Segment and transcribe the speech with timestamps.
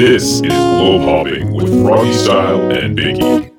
[0.00, 3.50] This is Globe Hopping with Froggy Style and Biggie.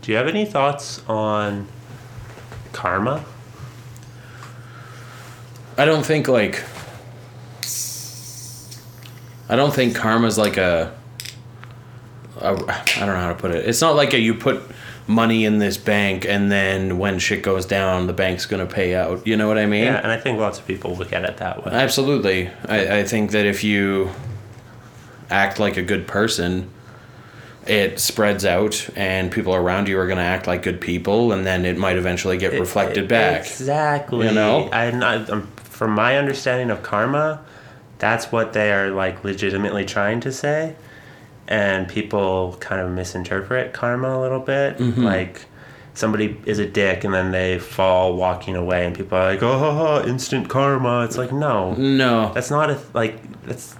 [0.00, 1.66] Do you have any thoughts on
[2.72, 3.24] karma?
[5.76, 6.62] I don't think like
[9.48, 10.95] I don't think karma's like a,
[12.40, 13.66] I don't know how to put it.
[13.66, 14.62] It's not like a you put
[15.08, 18.94] money in this bank and then when shit goes down the bank's going to pay
[18.94, 19.26] out.
[19.26, 19.84] You know what I mean?
[19.84, 21.72] Yeah, and I think lots of people look at it that way.
[21.72, 22.50] Absolutely.
[22.66, 24.10] I, I think that if you
[25.30, 26.70] act like a good person,
[27.66, 31.46] it spreads out and people around you are going to act like good people and
[31.46, 33.40] then it might eventually get reflected back.
[33.40, 34.26] Exactly.
[34.26, 34.68] You know?
[34.72, 37.44] I'm um, I'm, from my understanding of karma,
[37.98, 40.74] that's what they are like legitimately trying to say.
[41.48, 44.78] And people kind of misinterpret karma a little bit.
[44.78, 45.02] Mm-hmm.
[45.02, 45.46] Like
[45.94, 49.58] somebody is a dick and then they fall walking away and people are like, oh,
[49.58, 51.04] ha, ha, instant karma.
[51.04, 51.72] It's like, no.
[51.74, 52.32] No.
[52.34, 53.76] That's not a like that's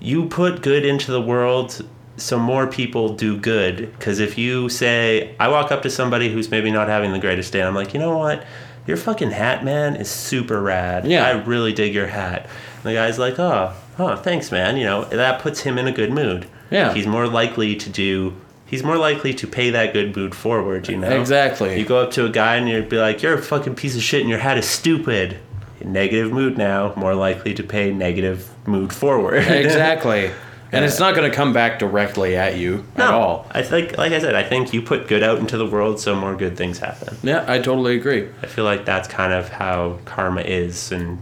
[0.00, 1.84] you put good into the world
[2.16, 6.50] so more people do good because if you say I walk up to somebody who's
[6.50, 8.44] maybe not having the greatest day I'm like, "You know what?
[8.86, 11.06] Your fucking hat, man, is super rad.
[11.06, 11.26] Yeah.
[11.26, 12.44] I really dig your hat."
[12.76, 15.92] And the guy's like, "Oh, oh, thanks, man." You know, that puts him in a
[15.92, 16.46] good mood.
[16.70, 16.92] Yeah.
[16.92, 18.34] He's more likely to do
[18.66, 21.20] He's more likely to pay that good mood forward, you know?
[21.20, 21.78] Exactly.
[21.78, 24.02] You go up to a guy and you'd be like, You're a fucking piece of
[24.02, 25.38] shit and your hat is stupid.
[25.84, 29.44] Negative mood now, more likely to pay negative mood forward.
[29.46, 30.32] exactly.
[30.72, 33.46] And it's not going to come back directly at you no, at all.
[33.52, 36.16] I think, like I said, I think you put good out into the world, so
[36.16, 37.16] more good things happen.
[37.22, 38.28] Yeah, I totally agree.
[38.42, 41.20] I feel like that's kind of how karma is, and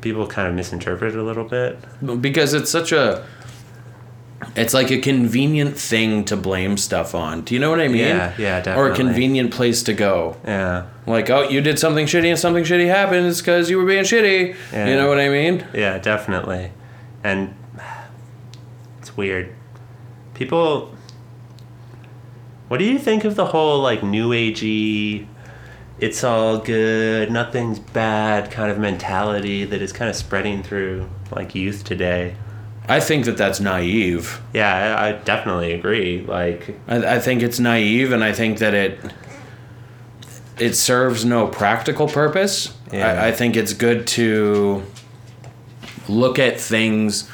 [0.00, 1.78] people kind of misinterpret it a little bit.
[2.20, 3.26] Because it's such a
[4.56, 7.42] it's like a convenient thing to blame stuff on.
[7.42, 7.98] Do you know what I mean?
[7.98, 8.82] Yeah, yeah, definitely.
[8.82, 10.36] Or a convenient place to go.
[10.44, 13.26] Yeah, Like, oh, you did something shitty and something shitty happened.
[13.26, 14.56] It's because you were being shitty.
[14.72, 14.88] Yeah.
[14.88, 15.66] You know what I mean?
[15.74, 16.72] yeah, definitely.
[17.22, 17.54] And
[18.98, 19.54] it's weird.
[20.34, 20.94] People.
[22.68, 25.26] What do you think of the whole like new agey,
[26.00, 31.54] it's all good, nothing's bad kind of mentality that is kind of spreading through like
[31.54, 32.36] youth today?
[32.88, 34.40] I think that that's naive.
[34.52, 36.24] Yeah, I, I definitely agree.
[36.26, 38.98] Like, I, I think it's naive, and I think that it
[40.58, 42.76] it serves no practical purpose.
[42.92, 43.06] Yeah.
[43.06, 44.84] I, I think it's good to
[46.08, 47.30] look at things.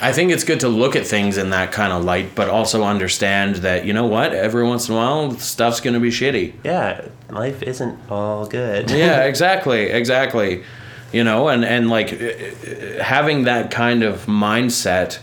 [0.00, 2.84] I think it's good to look at things in that kind of light, but also
[2.84, 6.54] understand that you know what, every once in a while, stuff's gonna be shitty.
[6.64, 8.90] yeah, life isn't all good.
[8.90, 10.62] yeah, exactly, exactly.
[11.12, 15.20] You know, and and like uh, uh, having that kind of mindset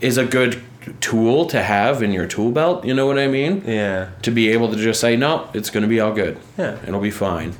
[0.00, 0.60] is a good
[1.00, 2.84] tool to have in your tool belt.
[2.84, 3.62] You know what I mean?
[3.64, 4.08] yeah.
[4.22, 6.38] To be able to just say, no, it's gonna be all good.
[6.58, 6.76] Yeah.
[6.86, 7.54] it'll be fine.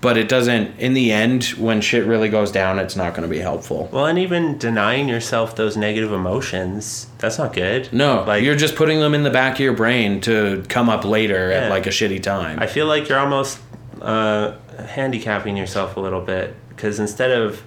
[0.00, 0.78] But it doesn't.
[0.78, 3.88] In the end, when shit really goes down, it's not gonna be helpful.
[3.92, 7.88] Well, and even denying yourself those negative emotions, that's not good.
[7.92, 11.04] No, like you're just putting them in the back of your brain to come up
[11.04, 11.62] later Yeah.
[11.64, 12.60] at like a shitty time.
[12.60, 13.58] I feel like you're almost
[14.00, 14.52] uh,
[14.86, 17.62] handicapping yourself a little bit because instead of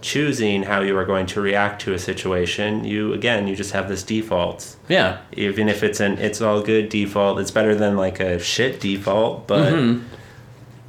[0.00, 3.88] choosing how you are going to react to a situation, you again you just have
[3.88, 4.76] this default.
[4.88, 8.80] yeah, Even if it's an it's all good default, it's better than like a shit
[8.80, 9.46] default.
[9.48, 10.04] But Mm-hmm.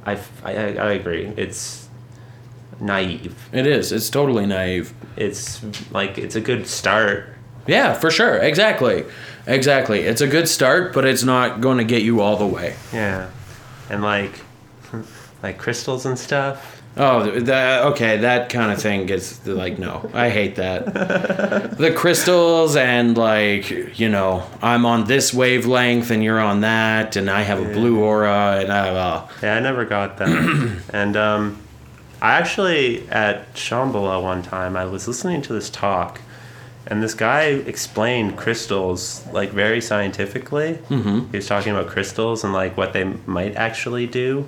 [0.06, 1.32] I, I I agree.
[1.36, 1.88] It's
[2.80, 3.48] naive.
[3.52, 3.92] it is.
[3.92, 4.92] It's totally naive.
[5.16, 7.28] It's like it's a good start.
[7.66, 8.36] Yeah, for sure.
[8.36, 9.04] Exactly.
[9.46, 10.00] Exactly.
[10.00, 12.76] It's a good start, but it's not going to get you all the way.
[12.92, 13.30] Yeah,
[13.88, 14.40] and like
[15.42, 16.73] like crystals and stuff.
[16.96, 18.18] Oh, that okay.
[18.18, 20.08] That kind of thing gets like no.
[20.14, 20.86] I hate that.
[21.76, 27.28] the crystals and like you know, I'm on this wavelength and you're on that, and
[27.28, 30.82] I have a blue aura, and I uh, Yeah, I never got that.
[30.92, 31.58] and um,
[32.22, 36.20] I actually at Shambhala one time I was listening to this talk,
[36.86, 40.78] and this guy explained crystals like very scientifically.
[40.88, 41.30] Mm-hmm.
[41.32, 44.46] He was talking about crystals and like what they might actually do,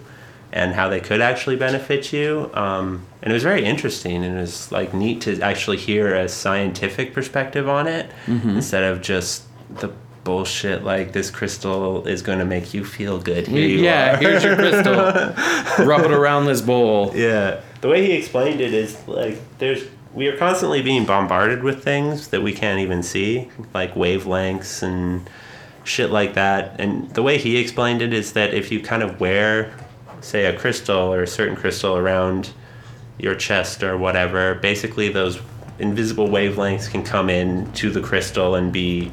[0.53, 2.51] and how they could actually benefit you.
[2.55, 6.29] Um, and it was very interesting, and it was like neat to actually hear a
[6.29, 9.45] scientific perspective on it instead of just
[9.81, 9.93] the
[10.27, 13.47] bullshit like this crystal is going to make you feel good.
[13.47, 14.15] Here you yeah.
[14.15, 14.17] are.
[14.17, 14.95] Here's your crystal.
[15.87, 17.13] Rub it around this bowl.
[17.15, 17.61] Yeah.
[17.81, 22.29] The way he explained it is like there's we are constantly being bombarded with things
[22.29, 25.29] that we can't even see, like wavelengths and
[25.85, 26.81] shit like that.
[26.81, 29.75] And the way he explained it is that if you kind of wear
[30.27, 32.51] say a crystal or a certain crystal around
[33.19, 35.39] your chest or whatever, basically those
[35.79, 39.13] invisible wavelengths can come in to the crystal and be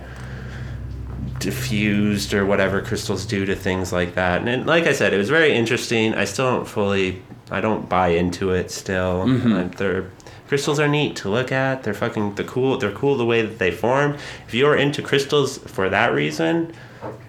[1.40, 4.40] diffused or whatever crystals do to things like that.
[4.42, 6.14] And, it- like I said, it was very interesting.
[6.14, 7.22] I still don't fully,
[7.52, 9.26] I don't buy into it still.
[9.26, 9.78] Mm-hmm.
[9.78, 10.06] They're
[10.48, 11.82] crystals are neat to look at.
[11.84, 12.78] They're fucking the cool.
[12.78, 14.18] They're cool the way that they form.
[14.48, 16.74] If you're into crystals for that reason,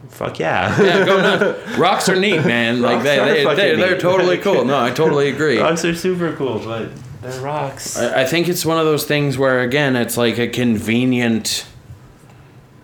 [0.08, 0.80] fuck yeah.
[0.82, 1.78] Yeah, go nuts.
[1.78, 2.80] Rocks are neat, man.
[2.80, 4.00] Like they, they, they, they're neat.
[4.00, 4.64] totally cool.
[4.64, 5.58] No, I totally agree.
[5.58, 6.90] rocks are super cool, but
[7.22, 7.96] they're rocks.
[7.96, 11.66] I I think it's one of those things where again it's like a convenient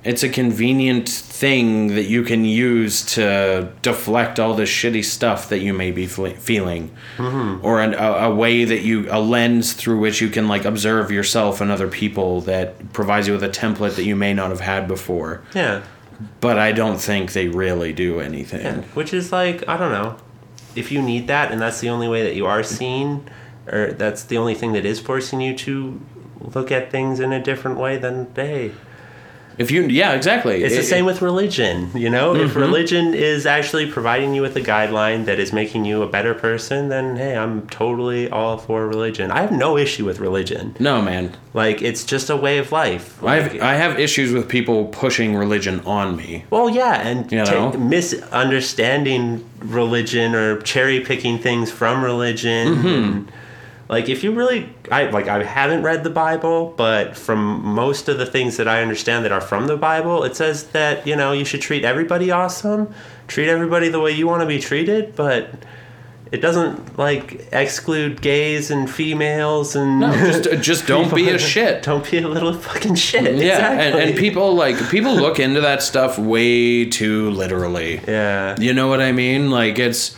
[0.02, 5.58] it's a convenient thing that you can use to deflect all the shitty stuff that
[5.58, 7.64] you may be fe- feeling mm-hmm.
[7.64, 11.10] or an, a, a way that you a lens through which you can like observe
[11.10, 14.60] yourself and other people that provides you with a template that you may not have
[14.60, 15.82] had before yeah.
[16.40, 18.60] But i don't think they really do anything.
[18.60, 20.16] Yeah, which is like I don't know,
[20.74, 23.28] if you need that and that's the only way that you are seen,
[23.66, 26.00] or that's the only thing that is forcing you to
[26.40, 28.72] look at things in a different way, then hey,
[29.62, 31.76] if you yeah exactly it's the It- same with religion.
[32.04, 32.58] You know, if Mm-hmm.
[32.68, 36.88] religion is actually providing you with a guideline that is making you a better person,
[36.94, 39.26] then hey, I'm totally all for religion.
[39.30, 40.64] I have no issue with religion.
[40.80, 41.24] no man
[41.62, 43.04] Like it's just a way of life.
[43.22, 47.38] I have, I have issues with people pushing religion on me Well, yeah, and You
[47.44, 47.72] know?
[48.50, 52.64] misunderstanding religion or cherry picking things from religion.
[52.76, 52.86] Mm-hmm.
[52.88, 53.32] and,
[53.90, 58.18] like, if you really, I like, I haven't read the Bible, but from most of
[58.18, 61.32] the things that I understand that are from the Bible, it says that you know
[61.32, 62.94] you should treat everybody awesome,
[63.26, 65.50] treat everybody the way you want to be treated, but.
[66.32, 71.82] It doesn't like exclude gays and females and No, just just don't be a shit.
[71.82, 73.24] don't be a little fucking shit.
[73.24, 74.02] Yeah, and, exactly.
[74.02, 78.00] and people like people look into that stuff way too literally.
[78.06, 78.54] Yeah.
[78.60, 79.50] You know what I mean?
[79.50, 80.16] Like it's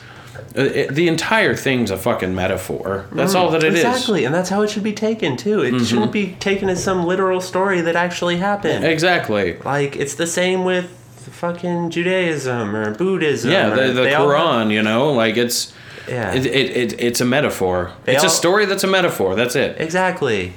[0.54, 3.06] it, the entire thing's a fucking metaphor.
[3.12, 3.84] That's all that it is.
[3.84, 5.62] Mm, exactly, and that's how it should be taken too.
[5.62, 8.84] It shouldn't be taken as some literal story that actually happened.
[8.84, 9.58] Exactly.
[9.58, 10.86] Like it's the same with
[11.32, 13.50] fucking Judaism or Buddhism.
[13.52, 15.72] Yeah, or the, the all Quran, you know, like it's
[16.08, 16.34] Yeah.
[16.34, 17.92] it, it, it it's a metaphor.
[18.04, 19.34] They it's a story that's a metaphor.
[19.34, 19.80] That's it.
[19.80, 20.52] Exactly.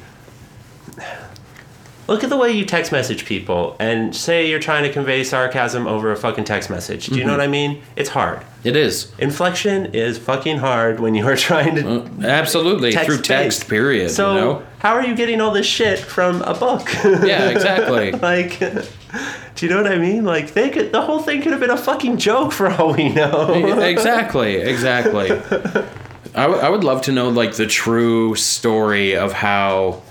[2.07, 5.87] Look at the way you text message people and say you're trying to convey sarcasm
[5.87, 7.07] over a fucking text message.
[7.07, 7.37] Do you know Mm-hmm.
[7.39, 7.81] what I mean?
[7.95, 8.43] It's hard.
[8.65, 9.11] It is.
[9.19, 12.91] Inflection is fucking hard when you are trying to mm, Absolutely.
[12.91, 13.69] text Through text, based.
[13.69, 14.09] period.
[14.09, 14.63] So you know?
[14.79, 16.91] how are you getting all this shit from a book?
[17.03, 18.11] Yeah, exactly.
[18.13, 18.57] like,
[19.55, 20.25] do you know what I mean?
[20.25, 23.09] Like, they could the whole thing could have been a fucking joke for all we
[23.09, 23.53] know.
[23.81, 25.31] exactly, exactly.
[26.33, 30.01] I, w- I would love to know like the true story of how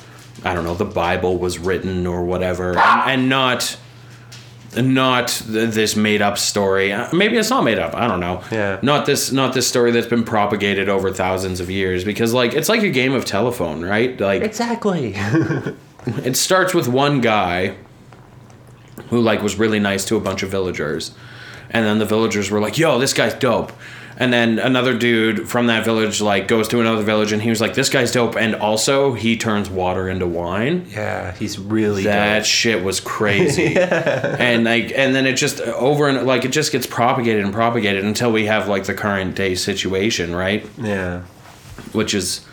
[0.44, 3.76] I don't know the Bible was written or whatever, and, and not
[4.76, 6.93] not th- this made up story.
[6.93, 7.94] Uh, Maybe it's not made up.
[7.94, 8.43] I don't know.
[8.50, 8.79] Yeah.
[8.82, 12.69] Not this not this story that's been propagated over thousands of years because like it's
[12.69, 14.19] like a game of telephone, right?
[14.21, 15.15] Like exactly.
[16.06, 17.76] it starts with one guy
[19.09, 21.12] who like was really nice to a bunch of villagers
[21.71, 23.73] and then the villagers were like yo this guy's dope
[24.16, 27.61] and then another dude from that village like goes to another village and he was
[27.61, 28.37] like this guy's dope.
[28.37, 30.87] And also he turns water into wine.
[30.90, 32.46] Yeah, he's really that dope.
[32.46, 33.76] shit was crazy.
[34.44, 38.04] And like and then it just over and like it just gets propagated and propagated
[38.04, 40.64] until we have like the current day situation right?
[40.78, 41.23] Yeah.
[41.92, 42.44] which is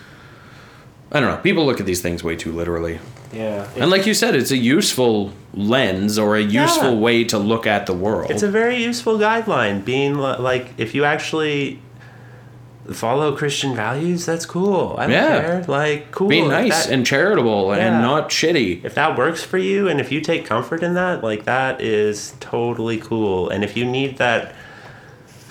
[1.11, 2.99] i don't know people look at these things way too literally
[3.33, 3.67] Yeah.
[3.77, 7.05] and like you said, it's a useful lens or a useful Yeah.
[7.07, 8.29] way to look at the world.
[8.29, 9.85] It's a very useful guideline.
[9.85, 11.79] Being like, if you actually
[12.91, 14.95] follow Christian values, that's cool.
[14.97, 15.39] I don't Yeah.
[15.41, 15.65] care.
[15.65, 16.27] Like, cool.
[16.27, 18.83] Be nice that- and charitable and not shitty.
[18.83, 22.33] if that works for you and if you take comfort in that, like that is
[22.41, 23.47] totally cool.
[23.49, 24.53] And if you need that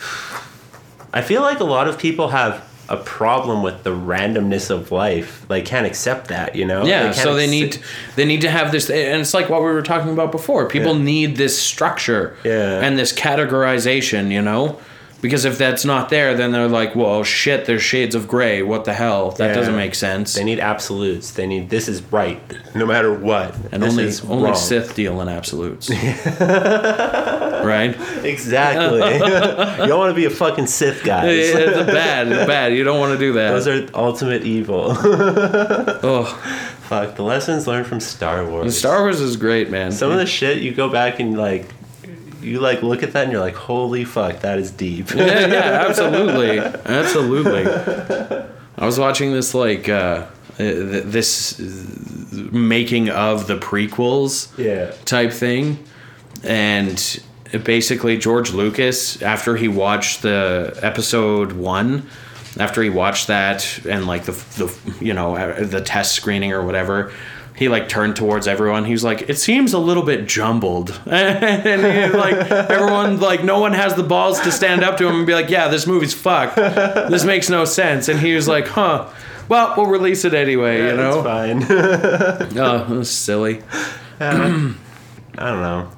[1.15, 5.47] I feel like a lot of people have a problem with the randomness of life.
[5.49, 6.85] Like can't accept that, you know?
[6.85, 9.61] Yeah, can't so they accept- need they need to have this, and it's like what
[9.63, 10.67] we were talking about before.
[10.69, 11.03] People Yeah.
[11.05, 12.81] need this structure Yeah.
[12.81, 14.79] and this categorization, you know,
[15.23, 18.63] because if that's not there, then they're like, "Well, shit, there's shades of gray.
[18.63, 19.33] What the hell?
[19.33, 19.55] That Yeah.
[19.55, 21.31] doesn't make sense." They need absolutes.
[21.33, 22.41] They need this is right,
[22.75, 23.55] no matter what.
[23.71, 23.93] and this
[24.25, 24.55] only only wrong.
[24.59, 25.89] Sith deal in absolutes,
[27.65, 27.97] right?
[28.31, 29.01] Exactly.
[29.83, 31.27] you don't want to be a fucking Sith, guy.
[31.27, 32.75] It's bad, it's bad.
[32.75, 33.51] You don't want to do that.
[33.51, 34.89] Those are ultimate evil.
[34.97, 36.25] oh,
[36.83, 38.77] Fuck the lessons learned from Star Wars.
[38.77, 39.93] Star Wars is great, man.
[39.93, 41.67] Some of the shit you go back and like,
[42.43, 45.15] you like look at that and you're like, holy fuck, that is deep.
[45.15, 47.65] yeah, yeah, absolutely, absolutely.
[48.77, 50.27] I was watching this like uh,
[50.61, 54.93] uh, this uh, making of the prequels yeah.
[55.05, 55.83] type thing,
[56.43, 57.23] and
[57.65, 62.09] basically George Lucas after he watched the episode one.
[62.59, 66.65] After he watched that and like the the you know uh, the test screening or
[66.67, 67.13] whatever,
[67.55, 68.85] he like turned towards everyone.
[68.85, 73.61] He was like, "It seems a little bit jumbled," and he, like everyone like no
[73.61, 76.13] one has the balls to stand up to him and be like, "Yeah, this movie's
[76.13, 76.57] fucked.
[76.57, 79.09] This makes no sense." And he was like, "Huh."
[79.49, 81.19] Well, we'll release it anyway, you know.
[81.19, 82.57] It's fine.
[82.57, 83.63] Oh, it was silly.
[84.21, 84.77] I don't
[85.39, 85.91] know.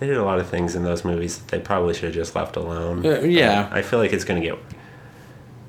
[0.00, 2.34] They did a lot of things in those movies that they probably should have just
[2.34, 3.04] left alone.
[3.06, 3.68] Uh, yeah.
[3.70, 4.58] I feel like it's going to get.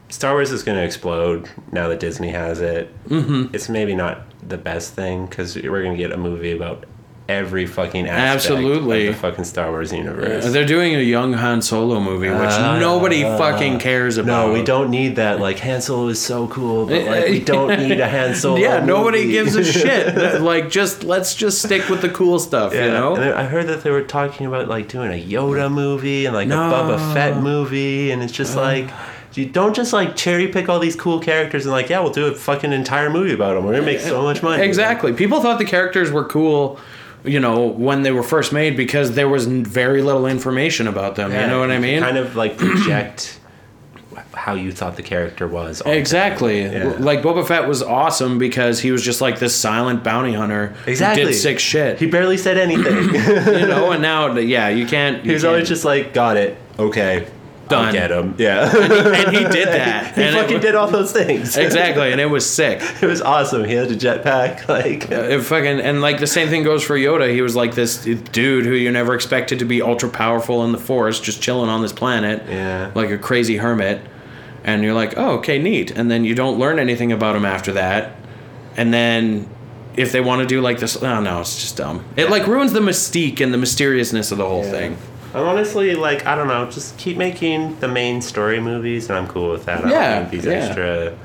[0.07, 2.93] Star Wars is going to explode now that Disney has it.
[3.09, 3.53] Mm-hmm.
[3.53, 6.85] It's maybe not the best thing because we're going to get a movie about
[7.29, 9.07] every fucking Absolutely.
[9.07, 10.45] the fucking Star Wars universe.
[10.45, 14.47] Uh, They're doing a young Han Solo movie, which Uh, nobody fucking cares about.
[14.47, 15.39] no, we don't need that.
[15.39, 18.57] Like Han Solo is so cool, but like we don't need a Han Solo.
[18.57, 20.41] Yeah, nobody gives a shit.
[20.41, 23.15] like, just let's just stick with the cool stuff, Yeah, you know.
[23.15, 26.47] and I heard that they were talking about like doing a Yoda movie and like
[26.49, 26.69] No.
[26.69, 28.89] a Boba Fett movie, and it's just like
[29.33, 32.25] you don't just like cherry pick all these cool characters and like yeah, we'll do
[32.25, 33.63] a fucking entire movie about them.
[33.63, 34.61] We're gonna make so much money.
[34.63, 35.13] Exactly.
[35.13, 36.77] People thought the characters were cool,
[37.23, 41.31] you know, when they were first made because there was very little information about them.
[41.31, 42.01] Yeah, you know what I mean?
[42.01, 43.39] Kind of like project
[44.33, 45.81] how you thought the character was.
[45.85, 46.63] Exactly.
[46.63, 46.95] Yeah.
[46.99, 51.23] Like Boba Fett was awesome because he was just like this silent bounty hunter Exactly.
[51.23, 51.99] who did sick shit.
[51.99, 52.95] He barely said anything.
[53.13, 55.21] you know, and now yeah, you can't.
[55.21, 57.27] he you was always can't- just like, got it, okay,
[57.71, 57.85] Done.
[57.87, 58.35] I'll get him.
[58.37, 60.15] Yeah, and he did that.
[60.15, 61.57] he and fucking wa- did all those things.
[61.57, 62.81] exactly, and it was sick.
[63.01, 63.63] It was awesome.
[63.65, 64.67] He had a jetpack.
[64.67, 67.33] Like, uh, It fucking and like the same thing goes for Yoda.
[67.33, 70.77] He was like this dude who you never expected to be ultra powerful in the
[70.77, 72.91] Force, just chilling on this planet, Yeah.
[72.95, 74.01] like a crazy hermit.
[74.63, 75.89] And you're like, oh, okay, neat.
[75.91, 78.15] And then you don't learn anything about him after that.
[78.77, 79.49] And then
[79.95, 82.05] if they want to do like this, oh no, it's just dumb.
[82.15, 84.97] It like ruins the mystique and the mysteriousness of the whole thing.
[85.33, 86.69] I'm honestly like I don't know.
[86.69, 89.85] Just keep making the main story movies, and I'm cool with that.
[89.85, 90.53] I Yeah, don't need these yeah.
[90.53, 91.17] extra.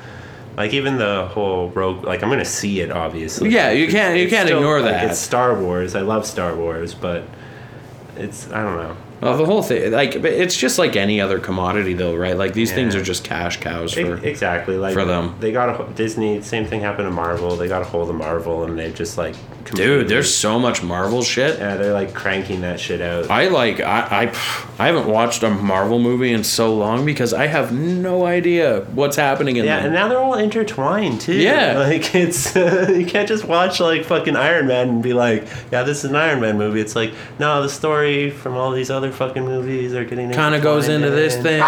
[0.57, 2.05] Like even the whole rogue.
[2.05, 3.51] Like I'm gonna see it obviously.
[3.51, 5.11] Yeah, you can't- you can't ignore like, that.
[5.11, 5.95] It's Star Wars.
[5.95, 7.25] I love Star Wars, but
[8.17, 8.97] it's I don't know.
[9.27, 12.37] Well, the whole thing, like, but it's just like any other commodity, though, right?
[12.37, 14.17] Like these things are just cash cows for.
[14.25, 15.35] exactly like for them.
[15.41, 16.41] They got a Disney.
[16.43, 17.57] Same thing happened to Marvel.
[17.57, 19.35] They got a hold of Marvel, and they've just like.
[19.75, 21.59] Dude, there's so much Marvel shit.
[21.59, 23.29] Yeah, they're like cranking that shit out.
[23.31, 24.29] I like I, I
[24.79, 29.17] I haven't watched a Marvel movie in so long because I have no idea what's
[29.17, 29.87] happening in Yeah, them.
[29.87, 31.35] and now they're all intertwined too.
[31.35, 31.79] Yeah.
[31.89, 36.05] like it's you can't just watch like fucking Iron Man and be like, yeah, this
[36.05, 36.81] is an Iron Man movie.
[36.81, 40.63] It's like, no, the story from all these other fucking movies are getting kind of
[40.63, 41.63] goes into this thing.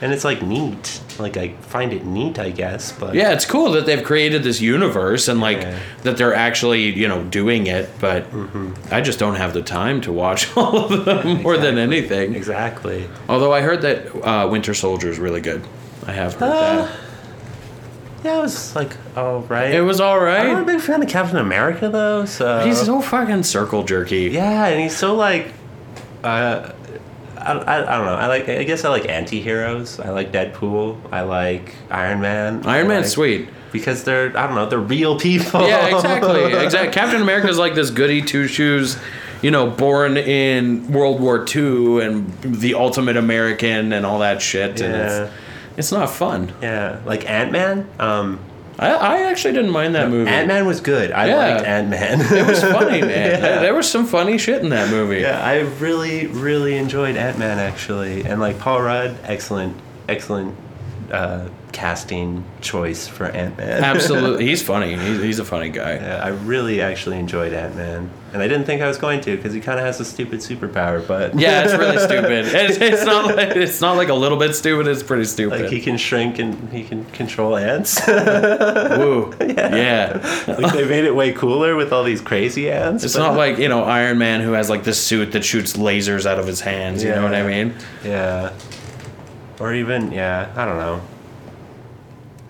[0.00, 1.00] and it's like neat.
[1.18, 4.60] Like I find it neat, I guess, but Yeah, it's cool that they've created this
[4.60, 5.78] universe and like Yeah.
[6.04, 7.88] that they're actually you know doing it.
[8.00, 8.72] But Mm-hmm.
[8.94, 12.34] I just don't have the time to watch all of them more than anything.
[12.34, 13.08] exactly.
[13.28, 15.62] Although I heard that uh, Winter Soldier is really good.
[16.06, 16.90] I have heard Uh, that.
[18.24, 19.74] Yeah, it was like, oh right.
[19.74, 20.46] It was all right.
[20.46, 22.24] I'm not a big fan of Captain America though.
[22.24, 24.30] So He's so fucking circle jerky.
[24.30, 25.52] Yeah, and he's so like,
[26.24, 26.72] uh,
[27.38, 28.14] I, I, I don't know.
[28.14, 28.48] I like.
[28.48, 29.98] I guess I like anti-heroes.
[30.00, 30.98] I like Deadpool.
[31.12, 32.64] I like Iron Man.
[32.66, 33.48] Iron Man's like- sweet.
[33.72, 34.66] because they're I don't know.
[34.66, 35.66] They're real people.
[35.66, 36.44] Yeah, exactly.
[36.64, 36.92] Exactly.
[36.92, 38.96] Captain America's like this goody two shoes,
[39.42, 44.80] you know, born in World War II and the ultimate American and all that shit.
[44.80, 45.22] And Yeah.
[45.24, 45.32] it's,
[45.78, 46.52] it's not fun.
[46.62, 47.88] yeah, like Ant Man.
[47.98, 48.38] Um,
[48.78, 50.30] I, I actually didn't mind that movie.
[50.30, 51.12] Ant Man was good.
[51.12, 51.36] I Yeah.
[51.36, 52.20] liked Ant Man.
[52.32, 53.10] It was funny, man.
[53.42, 53.58] Yeah.
[53.60, 55.20] There was some funny shit in that movie.
[55.20, 59.76] Yeah, I really, really enjoyed Ant Man actually, and like Paul Rudd, excellent,
[60.08, 60.56] excellent
[61.10, 63.84] uh, casting choice for Ant Man.
[63.84, 64.46] Absolutely.
[64.46, 64.96] He's funny.
[64.96, 65.94] He's, he's a funny guy.
[65.96, 69.36] Yeah, I really actually enjoyed Ant Man, and I didn't think I was going to
[69.36, 72.46] because he kind of has a stupid superpower, but Yeah, it's really stupid.
[72.54, 74.86] It's, it's not like it's not like a little bit stupid.
[74.88, 75.62] It's pretty stupid.
[75.62, 78.00] like he can shrink and he can control ants.
[78.06, 79.34] Woo.
[79.40, 80.44] Yeah.
[80.46, 83.04] like they made it way cooler with all these crazy ants.
[83.04, 86.26] It's not like you know Iron Man who has like this suit that shoots lasers
[86.26, 87.02] out of his hands.
[87.04, 87.74] You know what I mean?
[88.04, 88.52] Yeah.
[89.60, 91.00] Or even yeah, I don't know.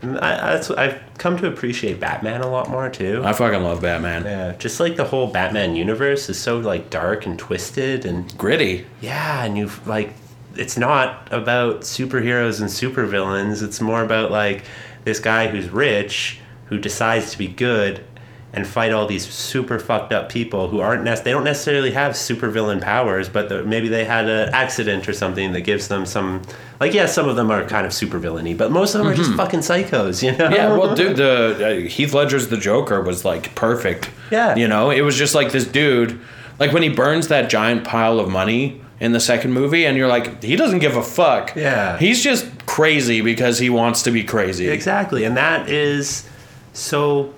[0.03, 3.23] I I've come to appreciate Batman a lot more too.
[3.25, 4.25] I fucking love Batman.
[4.25, 8.85] Yeah, just like the whole Batman universe is so like dark and twisted and Gritty.
[9.01, 10.13] yeah, and you like
[10.57, 13.63] it's not about superheroes and supervillains.
[13.63, 14.65] It's more about like
[15.05, 18.05] this guy who's rich who decides to be good
[18.55, 22.13] and fight all these super fucked up people who aren't nec- they don't necessarily have
[22.13, 26.43] supervillain powers, but maybe they had an accident or something that gives them some
[26.83, 29.33] like yeah, some of them are kind of supervillainy, but most of them are just
[29.35, 30.51] fucking psychos, you know?
[30.51, 34.11] Yeah, well, dude, the uh, Heath Ledger's The Joker was like perfect.
[34.33, 34.57] Yeah.
[34.57, 36.19] You know, it was just like this dude,
[36.59, 40.09] like when he burns that giant pile of money in the second movie, and you're
[40.09, 41.55] like, he doesn't give a fuck.
[41.55, 41.99] Yeah.
[41.99, 44.69] He's just crazy because he wants to be crazy.
[44.69, 46.29] Exactly, and that is
[46.73, 47.33] so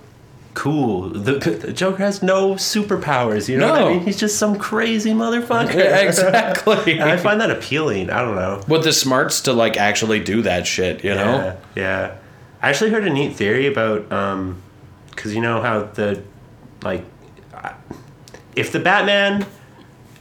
[0.54, 1.10] cool.
[1.10, 3.48] The, the Joker has no superpowers.
[3.48, 4.00] You know what I mean?
[4.00, 5.74] He's just some crazy motherfucker.
[5.74, 6.98] Yeah, exactly.
[6.98, 8.10] and I find that appealing.
[8.10, 8.62] I don't know.
[8.68, 11.36] With the smarts to like actually do that shit, you know?
[11.36, 12.16] Yeah, yeah.
[12.62, 14.62] I actually heard a neat theory about um,
[15.10, 16.22] because you know how the
[16.82, 17.04] like,
[18.56, 19.46] if the Batman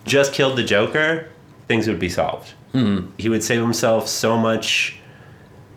[0.05, 1.29] just killed the Joker,
[1.67, 2.53] things would be solved.
[2.73, 3.11] Mm-hmm.
[3.17, 4.97] He would save himself so much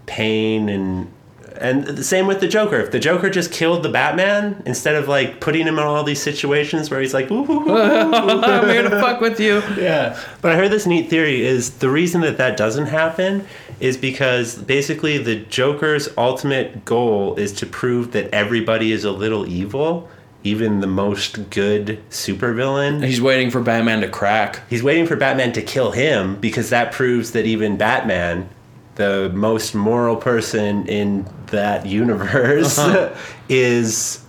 [0.06, 1.12] pain and.
[1.60, 2.76] And the same with the Joker.
[2.80, 6.22] If the Joker just killed the Batman instead of like putting him in all these
[6.22, 9.62] situations where he's like, ooh, ooh, ooh, I'm here to fuck with you.
[9.76, 10.18] yeah.
[10.42, 13.46] But I heard this neat theory is the reason that that doesn't happen
[13.80, 19.46] is because basically the Joker's ultimate goal is to prove that everybody is a little
[19.46, 20.08] evil,
[20.44, 23.04] even the most good supervillain.
[23.04, 24.62] He's waiting for Batman to crack.
[24.70, 28.48] He's waiting for Batman to kill him because that proves that even Batman,
[28.96, 33.14] the most moral person in that universe, Uh-huh.
[33.48, 34.22] is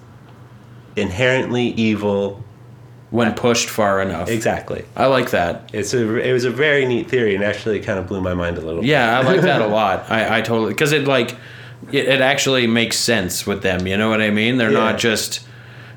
[0.95, 2.43] inherently evil.
[3.09, 4.29] when pushed far enough.
[4.29, 4.83] Exactly.
[4.97, 5.69] I like that.
[5.71, 8.57] It's a it was a very neat theory and actually kind of blew my mind
[8.57, 8.83] a little.
[8.83, 10.11] Yeah, I like that a lot.
[10.11, 11.31] I, I totally because it like
[11.93, 13.87] it, it actually makes sense with them.
[13.87, 14.57] You know what I mean?
[14.57, 14.79] They're Yeah.
[14.91, 15.39] not just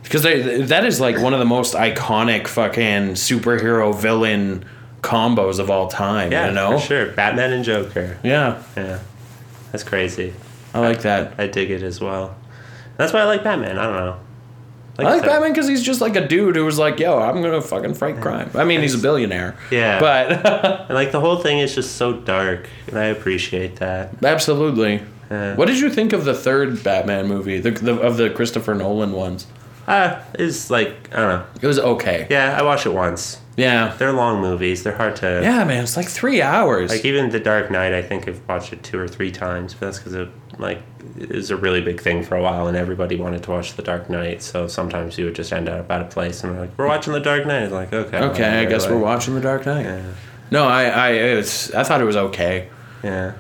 [0.04, 4.64] because they that is like one of the most iconic fucking superhero villain
[5.02, 6.32] combos of all time.
[6.32, 6.78] Yeah, you know?
[6.78, 7.06] for sure.
[7.12, 8.18] Batman and Joker.
[8.22, 8.98] Yeah, Yeah,
[9.72, 10.34] that's crazy.
[10.74, 11.34] I like that.
[11.38, 12.36] I dig it as well.
[12.96, 13.78] That's why I like Batman.
[13.78, 14.16] I don't know.
[14.98, 17.40] I like said- Batman because he's just like a dude who was like, "Yo, I'm
[17.40, 19.56] gonna fucking fight crime." I mean, he's a billionaire.
[19.70, 19.98] Yeah.
[19.98, 20.30] but
[20.88, 24.22] And like the whole thing is just so dark, and I appreciate that.
[24.22, 25.02] absolutely.
[25.30, 25.54] Yeah.
[25.54, 29.12] What did you think of the third Batman movie, the, the of the Christopher Nolan
[29.12, 29.46] ones?
[29.92, 31.44] Ah, it's like I don't know.
[31.60, 32.26] It was okay.
[32.30, 33.38] Yeah, I watched it once.
[33.56, 33.94] Yeah.
[33.98, 34.82] They're long movies.
[34.84, 35.40] They're hard to.
[35.42, 36.90] Yeah, man, it's like three hours.
[36.90, 39.86] Like even The Dark Knight, I think I've watched it two or three times, but
[39.86, 40.80] that's because it like
[41.18, 43.82] it was a really big thing for a while, and everybody wanted to watch The
[43.82, 44.42] Dark Knight.
[44.42, 47.12] So sometimes you would just end up at a place and we're like, "We're watching
[47.12, 49.84] The Dark Knight." It's like, okay, okay, I whatever, guess we're watching The Dark Knight.
[49.84, 50.02] Yeah,
[50.50, 52.68] No, I, I, it was, I thought it was okay.
[53.02, 53.32] yeah,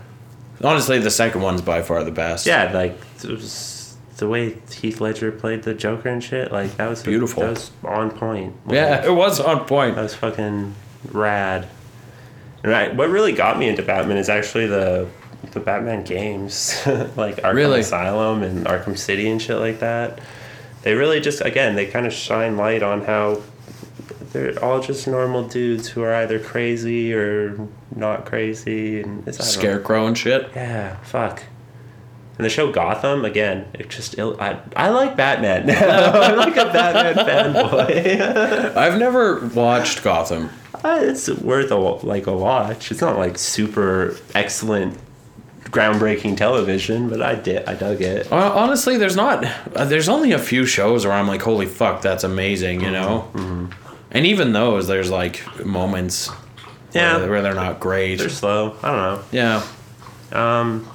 [0.62, 2.46] Honestly, the second one's by far the best.
[2.46, 2.70] yeah.
[2.74, 3.79] Like it was
[4.20, 6.52] the way Heath Ledger played the Joker and shit.
[6.52, 7.42] Like that was Beautiful.
[7.42, 8.54] That was on point.
[8.68, 9.96] yeah, it was on point.
[9.96, 10.74] That was fucking
[11.10, 11.66] rad.
[12.62, 15.08] And I, what really got me into Batman is actually the
[15.52, 16.80] the Batman games,
[17.16, 17.80] like Arkham Really?
[17.80, 20.20] Asylum and Arkham City and shit like that.
[20.82, 23.42] They really just again they kind of shine light on how
[24.32, 29.46] they're all just normal dudes who are either crazy or not crazy and it's don't
[29.46, 29.50] know.
[29.50, 30.50] Scarecrow and shit.
[30.54, 31.42] Yeah, fuck.
[32.40, 35.68] And the show Gotham again, it just ill, I I like Batman.
[35.70, 38.76] I'm like a Batman fanboy.
[38.78, 40.48] I've never watched Gotham.
[40.82, 42.90] Uh, it's worth a like a watch.
[42.90, 44.96] It's not like super excellent,
[45.64, 48.32] groundbreaking television, but I did I dug it.
[48.32, 49.44] Uh, honestly, there's not.
[49.76, 53.28] Uh, there's only a few shows where I'm like, holy fuck, that's amazing, you know.
[53.34, 53.66] Mm-hmm.
[54.12, 56.30] And even those, there's like moments.
[56.94, 57.18] Yeah.
[57.18, 58.16] Where, where they're not great.
[58.16, 58.78] They're slow.
[58.82, 59.24] I don't know.
[59.30, 59.66] yeah.
[60.32, 60.90] Um,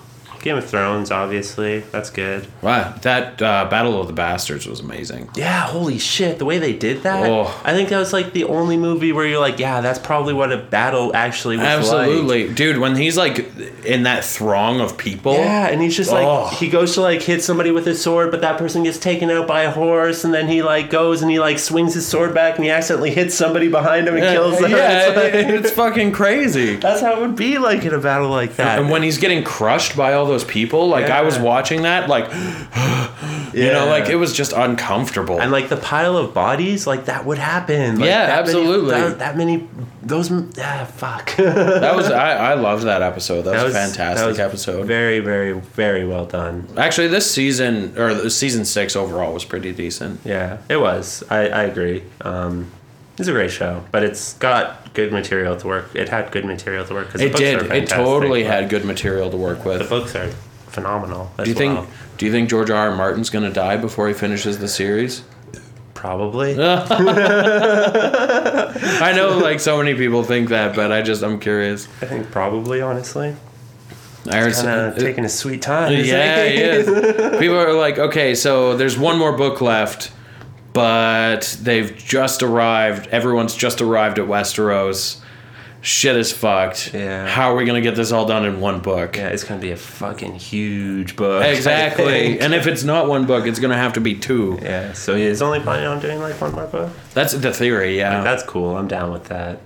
[0.46, 2.46] Game of Thrones, obviously, that's good.
[2.62, 5.28] Wow, that uh, Battle of the Bastards was amazing.
[5.36, 7.28] Yeah, holy shit, the way they did that.
[7.28, 7.60] Oh.
[7.66, 10.52] I think that was like the only movie where you're like, yeah, that's probably what
[10.52, 12.08] a battle actually was like.
[12.10, 12.78] Absolutely, dude.
[12.78, 13.40] When he's like
[13.86, 15.34] in that throng of people.
[15.34, 16.48] Yeah, and he's just like Oh.
[16.60, 19.48] he goes to like hit somebody with his sword, but that person gets taken out
[19.48, 22.56] by a horse, and then he like goes and he like swings his sword back,
[22.56, 24.70] and he accidentally hits somebody behind him and kills them.
[24.70, 25.34] Yeah, It's like-
[25.66, 26.76] it's fucking crazy.
[26.76, 28.78] that's how it would be like in a battle like that.
[28.78, 32.26] And when he's getting crushed by all those people, like I was watching that, like
[33.54, 35.39] you know, like it was just uncomfortable.
[35.41, 38.00] and like the pile of bodies, like that would happen.
[38.00, 38.91] Like, Yeah, that many- absolutely.
[38.91, 39.67] that, that many,
[40.04, 41.36] those, yeah, fuck.
[41.38, 43.43] that was I, I loved that episode.
[43.43, 44.86] That, That was, fantastic that was episode.
[44.86, 46.67] Very, very, very well done.
[46.78, 50.19] Actually, this season or the season six overall was pretty decent.
[50.26, 51.24] Yeah, it was.
[51.30, 52.04] I, I agree.
[52.21, 52.71] Um,
[53.17, 55.94] it's a great show, but it's got good material to work.
[55.94, 57.72] It had good material to work because It did.
[57.72, 59.80] It totally had good material to work with.
[59.80, 60.30] The books are
[60.68, 61.32] phenomenal.
[61.44, 61.88] Do you think?
[62.18, 62.90] Do you think George R.
[62.90, 62.96] R.
[62.96, 65.24] Martin's gonna die before he finishes the series?
[65.94, 66.54] Probably.
[66.62, 66.74] I
[69.16, 71.88] know, like so many people think that, but I just I'm curious.
[72.02, 72.82] I think probably.
[72.82, 73.36] Honestly,
[74.30, 75.92] I heard kind of taking his sweet time.
[75.94, 76.86] Yeah, he is.
[77.40, 80.12] People are like, okay, so there's one more book left,
[80.76, 83.08] but they've just arrived.
[83.08, 85.22] Everyone's just arrived at Westeros.
[85.80, 86.94] Shit is fucked.
[86.94, 87.30] Yeah.
[87.30, 89.16] How are we gonna get this all done in one book?
[89.16, 91.46] Yeah, it's gonna be a fucking huge book.
[91.46, 92.42] Exactly.
[92.42, 94.60] and if it's not one book, it's gonna have to be two.
[94.62, 96.92] yeah, so he's only planning on doing like one more book.
[97.14, 98.22] That's the theory, yeah.
[98.22, 98.76] That's cool.
[98.76, 99.62] I'm down with that.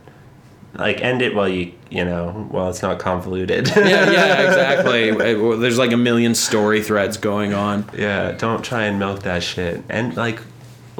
[0.75, 3.67] like end it while you you know while it's not convoluted.
[3.69, 5.09] yeah, yeah, exactly.
[5.11, 7.89] There's like a million story threads going on.
[7.97, 9.81] yeah, don't try and milk that shit.
[9.89, 10.39] And like,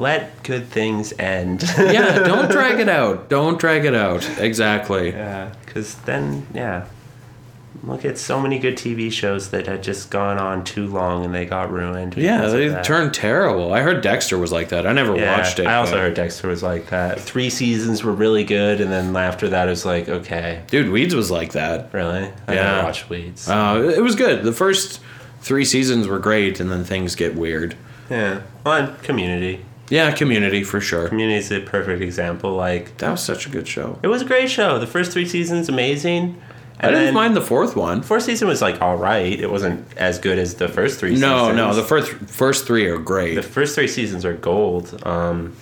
[0.00, 1.62] let good things end.
[1.78, 3.28] Yeah, don't drag it out.
[3.28, 4.28] Don't drag it out.
[4.38, 5.10] Exactly.
[5.10, 6.86] Yeah, because then, yeah.
[7.82, 11.32] Look at so many good TV shows that had just gone on too long and
[11.34, 12.14] they got ruined.
[12.16, 13.72] Yeah, they turned terrible.
[13.72, 14.86] I heard Dexter was like that.
[14.86, 15.66] I never Yeah, watched it.
[15.66, 17.18] I also heard Dexter was like that.
[17.20, 21.14] Three seasons were really good, and then after that, it was like, okay, Dude, Weeds
[21.14, 21.88] was like that.
[21.92, 22.28] really?
[22.48, 22.62] I Yeah.
[22.64, 23.48] never watched Weeds.
[23.48, 24.42] Uh, it was good.
[24.42, 25.00] The first
[25.40, 27.76] three seasons were great, and then things get weird.
[28.10, 29.64] yeah, well, and Community.
[29.90, 31.08] Yeah, Community for sure.
[31.08, 32.54] Community is a perfect example.
[32.54, 33.98] Like, That was such a good show.
[34.02, 34.78] it was a great show.
[34.78, 36.40] The first three seasons, amazing.
[36.82, 38.00] I And didn't mind the fourth one.
[38.00, 39.38] Fourth season was like all right.
[39.38, 41.10] It wasn't as good as the first three.
[41.10, 41.56] No, seasons.
[41.58, 43.34] no, no, the first first three are great.
[43.34, 44.98] The first three seasons are gold.
[45.06, 45.54] Um,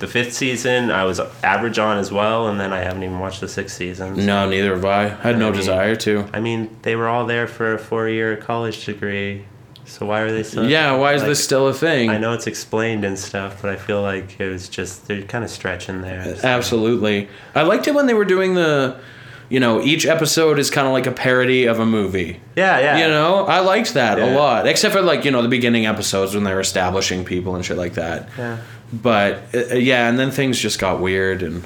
[0.00, 3.40] the fifth season I was average on as well, and then I haven't even watched
[3.40, 4.26] the sixth season.
[4.26, 5.08] no, neither have I.
[5.08, 6.26] Had no I mean- desire to.
[6.34, 9.44] I mean, they were all there for a four-year college degree,
[9.90, 10.68] so why are they still?
[10.70, 12.10] Yeah, why is like, this still a thing?
[12.10, 15.42] I know it's explained and stuff, but I feel like it was just they're kind
[15.44, 16.36] of stretching there.
[16.36, 17.28] so- Absolutely.
[17.54, 19.00] I liked it when they were doing the,
[19.48, 22.40] you know, each episode is kind of like a parody of a movie.
[22.54, 22.98] Yeah, yeah.
[22.98, 24.68] You know, I liked that a lot.
[24.68, 27.94] Except for like, you know, the beginning episodes when they're establishing people and shit like
[27.94, 28.28] that.
[28.38, 28.58] Yeah.
[28.92, 31.64] But uh, yeah, and then things just got weird and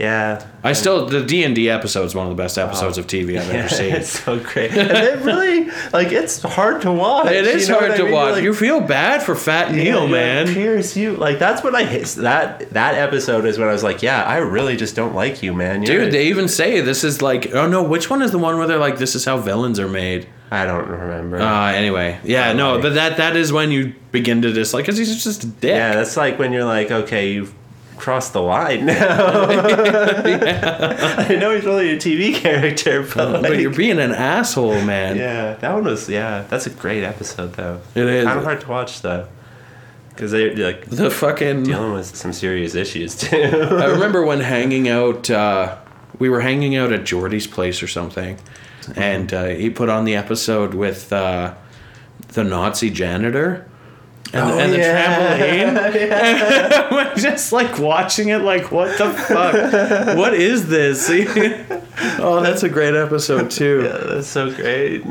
[0.00, 0.46] Yeah.
[0.64, 3.68] I still the D&D episode is one of the best episodes of TV I've ever
[3.68, 3.94] seen.
[3.94, 4.70] it's so great.
[4.72, 7.26] And it really like it's hard to watch.
[7.30, 8.12] It is you know hard I to mean?
[8.12, 8.32] watch.
[8.34, 10.46] Like, you feel bad for Fat Neil, yeah, man.
[10.54, 12.06] Pierce, you like that's what I hit.
[12.16, 15.52] That that episode is when I was like, yeah, I really just don't like you,
[15.54, 15.82] man.
[15.82, 18.56] You're- Dude, they even say this is like oh no, which one is the one
[18.58, 20.28] where they're like this is how villains are made?
[20.50, 21.38] I don't remember.
[21.40, 22.18] Uh anyway.
[22.24, 25.46] Yeah, no, but that that is when you begin to dislike cuz he's just a
[25.46, 25.70] dick.
[25.76, 27.54] yeah, that's like when you're like, okay, you've
[28.00, 29.46] crossed the line now.
[29.46, 35.16] I know he's really a TV character, but, like, but you're being an asshole, man.
[35.16, 36.44] yeah, that one was yeah.
[36.48, 37.80] That's a great episode though.
[37.94, 38.24] It is.
[38.24, 39.28] kind of hard to watch though,
[40.08, 43.36] because they're like The fucking dealing with some serious issues too.
[43.36, 45.76] I remember when hanging out, uh,
[46.18, 48.38] we were hanging out at Jordy's place or something,
[48.96, 51.54] and uh, he put on the episode with uh,
[52.28, 53.66] the Nazi janitor.
[54.32, 55.38] And, Oh, and the yeah.
[55.38, 56.90] trampoline.
[56.92, 60.16] we're just like watching it, like, what the fuck?
[60.16, 61.08] what is this?
[62.20, 63.82] oh, that's a great episode, too.
[63.84, 65.04] Yeah, that's so great.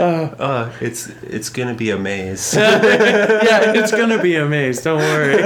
[0.00, 2.54] uh, it's it's gonna be a maze.
[2.56, 4.82] yeah, it's gonna be a maze.
[4.82, 5.42] Don't worry.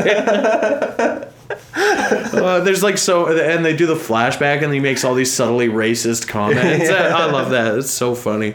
[1.71, 5.69] Uh, there's like so, and they do the flashback, and he makes all these subtly
[5.69, 6.89] racist comments.
[6.89, 7.77] I love that.
[7.77, 8.55] It's so funny.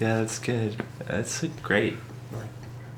[0.00, 0.82] yeah, that's good.
[1.06, 1.96] That's great.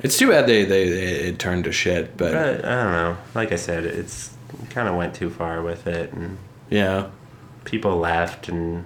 [0.03, 3.17] It's too bad they they, it turned to shit, but But I don't know.
[3.35, 4.35] Like I said, it's
[4.71, 7.09] kind of went too far with it, and yeah,
[7.65, 8.85] people left, and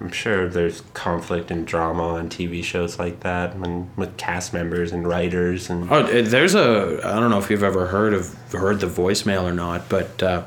[0.00, 4.92] I'm sure there's conflict and drama on TV shows like that, when with cast members
[4.92, 5.90] and writers and.
[5.90, 7.00] Oh, uh, there's a.
[7.04, 10.46] I don't know if you've ever heard of heard the voicemail or not, but uh,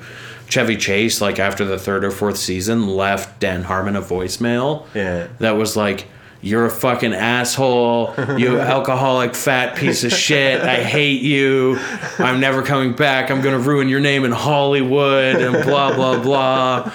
[0.52, 4.86] Chevy Chase, like after the third or fourth season, left Dan Harmon a voicemail.
[4.94, 5.28] Yeah.
[5.40, 6.08] That was like,
[6.42, 8.14] "You're a fucking asshole.
[8.38, 10.62] You alcoholic fat piece of shit.
[10.62, 11.78] I hate you.
[12.18, 13.30] I'm never coming back.
[13.32, 16.92] I'm gonna ruin your name in Hollywood and blah blah blah."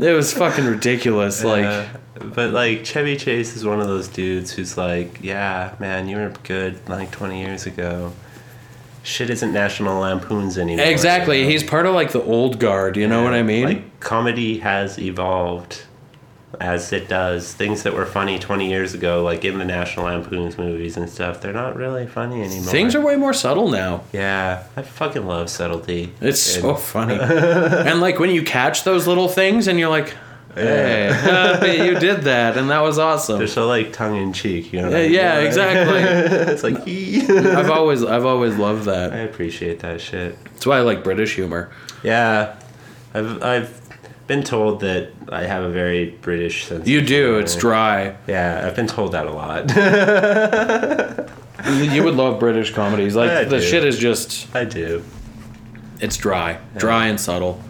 [0.00, 1.44] It was fucking ridiculous.
[1.44, 1.88] Like.
[2.22, 6.32] But like Chevy Chase is one of those dudes who's like, yeah, man, you were
[6.42, 8.12] good like 20 years ago.
[9.02, 10.84] Shit isn't National Lampoons anymore.
[10.84, 11.42] Exactly.
[11.42, 11.48] know?
[11.48, 12.96] He's part of like the old guard.
[12.98, 13.64] You know what I mean?
[13.64, 15.82] Like comedy has evolved
[16.58, 17.52] as it does.
[17.52, 21.40] Things that were funny 20 years ago, like in the National Lampoons movies and stuff,
[21.40, 22.72] they're not really funny anymore.
[22.72, 24.02] Things are way more subtle now.
[24.12, 26.12] Yeah, I fucking love subtlety.
[26.20, 27.14] It's And- so funny.
[27.20, 30.14] and like when you catch those little things and you're like,
[30.54, 33.38] hey, you did that and that was awesome.
[33.38, 34.90] They're so like tongue in cheek, you know.
[34.90, 36.00] Yeah, yeah, exactly.
[36.52, 36.76] it's like,
[37.56, 40.42] I've always I've always loved that I appreciate that shit.
[40.44, 41.70] That's why I like British humor.
[42.02, 42.56] Yeah,
[43.14, 43.79] I've I've
[44.30, 46.86] been told that I have a very British sense.
[46.86, 48.14] You do, it's dry.
[48.28, 49.68] Yeah, I've been told that a lot.
[51.92, 53.16] You would love British comedies.
[53.16, 53.60] Like I the do.
[53.60, 55.02] shit is just I do.
[56.00, 56.60] it's dry.
[56.76, 57.60] Dry and subtle.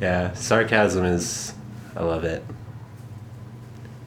[0.00, 1.52] Yeah, sarcasm is.
[1.94, 2.42] I love it.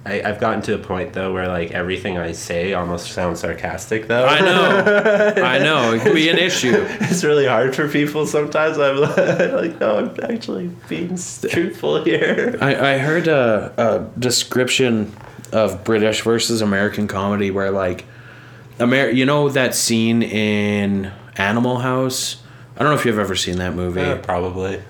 [0.05, 4.07] I, I've gotten to a point though where like everything I say almost sounds sarcastic
[4.07, 4.25] though.
[4.25, 5.33] I know.
[5.37, 5.93] I know.
[5.93, 6.73] It could be an issue.
[6.75, 8.77] it's really hard for people sometimes.
[8.77, 8.97] I'm
[9.55, 12.57] like, no, I'm actually being truthful here.
[12.59, 15.15] I, I heard a, a description
[15.53, 18.05] of British versus American comedy where like
[18.79, 22.41] Amer you know that scene in Animal House?
[22.75, 24.01] I don't know if you've ever seen that movie.
[24.01, 24.81] Yeah, probably.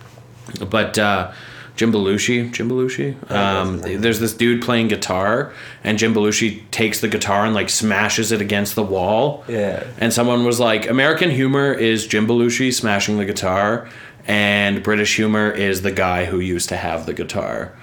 [0.69, 1.33] But uh,
[1.75, 2.51] Jim Belushi.
[2.51, 3.31] Jim Belushi.
[3.31, 8.31] Um, there's this dude playing guitar, and Jim Belushi takes the guitar and like smashes
[8.31, 9.43] it against the wall.
[9.47, 9.83] Yeah.
[9.97, 13.89] And someone was like, American humor is Jim Belushi smashing the guitar,
[14.27, 17.73] and British humor is the guy who used to have the guitar.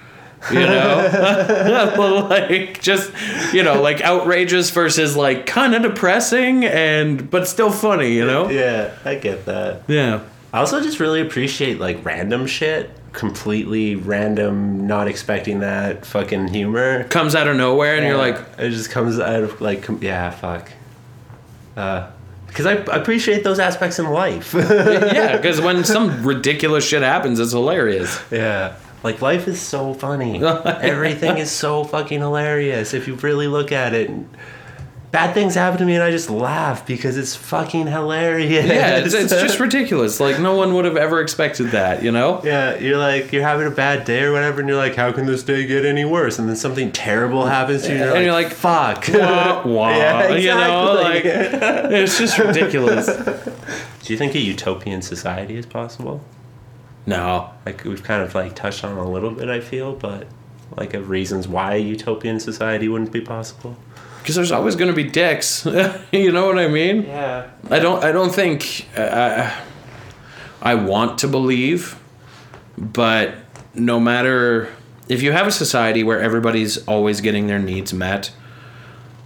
[0.49, 2.27] You know?
[2.29, 3.11] like just
[3.53, 8.49] you know, like outrageous versus like kind of depressing and but still funny, you know?
[8.49, 9.83] Yeah, I get that.
[9.87, 10.23] Yeah.
[10.53, 17.03] I also just really appreciate like random shit, completely random, not expecting that fucking humor.
[17.05, 20.29] Comes out of nowhere and you're like, it just comes out of like, com- yeah,
[20.29, 20.71] fuck.
[21.75, 22.09] Uh,
[22.47, 24.53] because I, I appreciate those aspects in life.
[24.53, 28.21] yeah, because when some ridiculous shit happens, it's hilarious.
[28.29, 28.75] yeah.
[29.03, 30.43] Like life is so funny.
[30.43, 34.11] Everything is so fucking hilarious if you really look at it.
[35.11, 38.65] Bad things happen to me and I just laugh because it's fucking hilarious.
[38.65, 40.21] Yeah, it's, it's just ridiculous.
[40.21, 42.41] Like no one would have ever expected that, you know?
[42.45, 45.25] Yeah, you're like you're having a bad day or whatever, and you're like, how can
[45.25, 46.39] this day get any worse?
[46.39, 49.07] And then something terrible happens to you, and And you're, you're like, like, fuck.
[49.09, 51.95] Wah, wah, Yeah, You know, like exactly.
[51.97, 53.07] it's just ridiculous.
[53.07, 56.23] Do you think a utopian society is possible?
[57.05, 60.27] No, Like we've kind of like touched on a little bit, I feel, but
[60.77, 63.75] like of reasons why a utopian society wouldn't be possible.
[64.21, 65.65] Because there's always going to be dicks.
[66.11, 67.03] you know what I mean?
[67.03, 67.49] Yeah.
[67.69, 68.03] I don't.
[68.03, 68.87] I don't think.
[68.95, 69.51] Uh,
[70.61, 71.99] I want to believe,
[72.77, 73.33] but
[73.73, 74.69] no matter
[75.07, 78.31] if you have a society where everybody's always getting their needs met,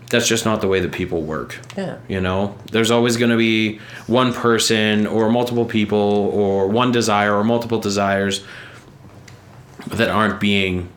[0.10, 1.60] that's just not the way that people work.
[1.75, 1.97] Yeah.
[2.08, 7.36] You know, there's always going to be one person or multiple people or one desire
[7.36, 8.45] or multiple desires
[9.88, 10.89] that aren't being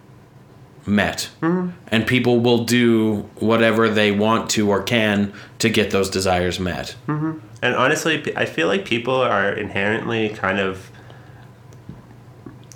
[0.88, 1.28] met.
[1.42, 6.96] And people will do whatever they want to or can to get those desires met.
[7.06, 7.38] Mm-hmm.
[7.62, 10.90] And honestly, I feel like people are inherently kind of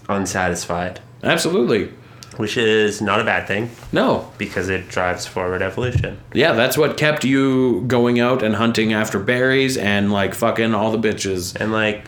[0.09, 1.91] unsatisfied, Absolutely.
[2.37, 4.31] which is not a bad thing No.
[4.39, 6.19] because it drives forward evolution.
[6.35, 10.91] Yeah, that's what kept you going out and hunting after berries and like fucking all
[10.97, 11.55] the bitches.
[11.59, 12.07] And like,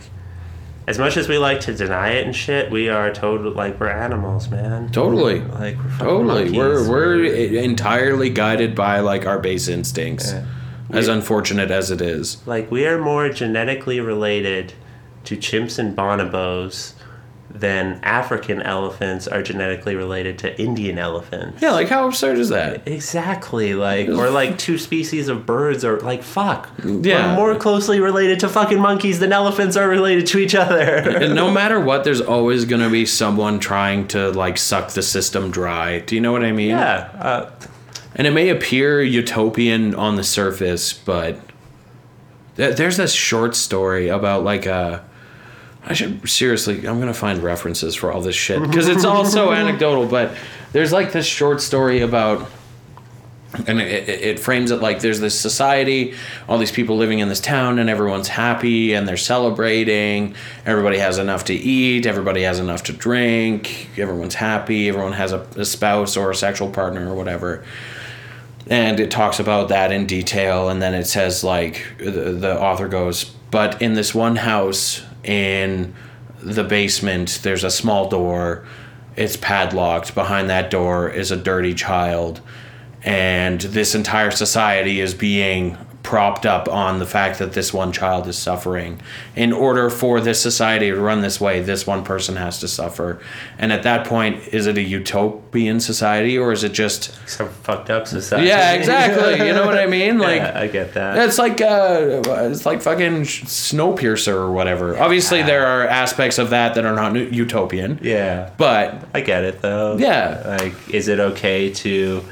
[0.87, 3.89] as much as we like to deny it and shit, we are total like we're
[3.89, 4.91] animals, man.
[4.91, 5.39] Totally.
[5.41, 6.49] Like we're Totally.
[6.49, 6.57] monkeys.
[6.57, 7.23] We're we're
[7.63, 10.31] entirely guided by like our base instincts.
[10.31, 10.45] Yeah.
[10.91, 12.45] As unfortunate as it is.
[12.47, 14.73] like we are more genetically related
[15.23, 16.93] to chimps and bonobos
[17.49, 21.61] than African elephants are genetically related to Indian elephants.
[21.61, 22.85] Yeah, like how absurd is that?
[22.87, 26.69] Exactly, like or like two species of birds are like fuck.
[26.83, 27.29] Yeah.
[27.31, 30.81] We're more closely related to fucking monkeys than elephants are related to each other.
[30.83, 35.49] And no matter what, there's always gonna be someone trying to like suck the system
[35.51, 35.99] dry.
[35.99, 36.69] Do you know what I mean?
[36.71, 37.51] yeah, uh,
[38.15, 41.39] And it may appear utopian on the surface, but
[42.57, 45.05] th- there's this short story about like a.
[45.85, 46.87] I should seriously.
[46.87, 50.07] I'm gonna find references for all this shit because it's all so anecdotal.
[50.07, 50.35] But
[50.71, 52.49] there's like this short story about,
[53.67, 56.15] and it, it, it frames it like there's this society,
[56.49, 60.35] all these people living in this town, and everyone's happy and they're celebrating.
[60.65, 62.07] Everybody has enough to eat.
[62.07, 63.89] Everybody has enough to drink.
[63.95, 64.89] Everyone's happy.
[64.89, 67.63] Everyone has a, a spouse or a sexual partner or whatever
[68.67, 72.87] and it talks about that in detail and then it says like the, the author
[72.87, 75.93] goes but in this one house in
[76.41, 78.65] the basement there's a small door
[79.15, 82.41] it's padlocked behind that door is a dirty child
[83.03, 88.27] and this entire society is being propped up on the fact that this one child
[88.27, 89.01] is suffering
[89.35, 93.19] in order for this society to run this way this one person has to suffer
[93.57, 97.89] and at that point is it a utopian society or is it just some fucked
[97.89, 98.47] up society.
[98.47, 99.47] yeah, exactly.
[99.47, 100.19] You know what I mean?
[100.25, 101.17] Like yeah, I get that.
[101.27, 104.97] it's like uh, it's like fucking Snowpiercer or whatever.
[104.97, 109.61] Obviously, there are aspects of that that are not utopian, yeah, but I get it
[109.61, 109.97] though.
[109.97, 110.57] Yeah.
[110.59, 112.23] Like, is it okay to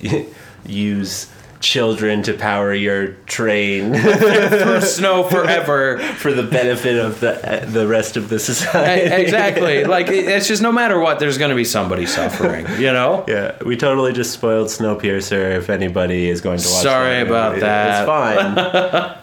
[0.66, 1.26] use
[1.66, 5.98] children to power your train through snow forever.
[5.98, 9.12] for the benefit of the the rest of the society?
[9.22, 9.84] exactly.
[9.84, 12.66] Like it's just no matter what, there's going to be somebody suffering.
[12.78, 13.24] You know.
[13.36, 15.56] Yeah, we totally just spoiled Snowpiercer.
[15.56, 17.98] If anybody is going to watch, Sorry that, about it- that.
[17.98, 19.18] It's fine.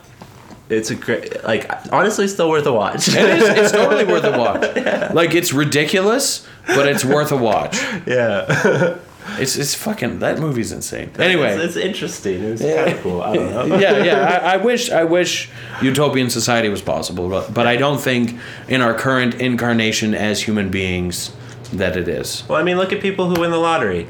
[0.69, 3.07] it's a great, like honestly, still worth a watch.
[3.07, 3.43] It is.
[3.59, 5.13] It's totally worth a watch.
[5.13, 7.77] Like it's ridiculous, but it's worth a watch.
[8.05, 8.97] yeah.
[9.39, 11.09] It's it's fucking that movie's insane.
[11.17, 12.43] Anyway, it's, it's interesting.
[12.43, 13.21] It's kind of cool.
[13.21, 13.77] I don't know.
[13.77, 14.39] yeah, yeah.
[14.43, 15.49] I, I wish I wish
[15.81, 20.69] utopian society was possible, but but I don't think in our current incarnation as human
[20.69, 21.31] beings
[21.71, 22.43] that it is.
[22.49, 24.07] Well, I mean, look at people who win the lottery.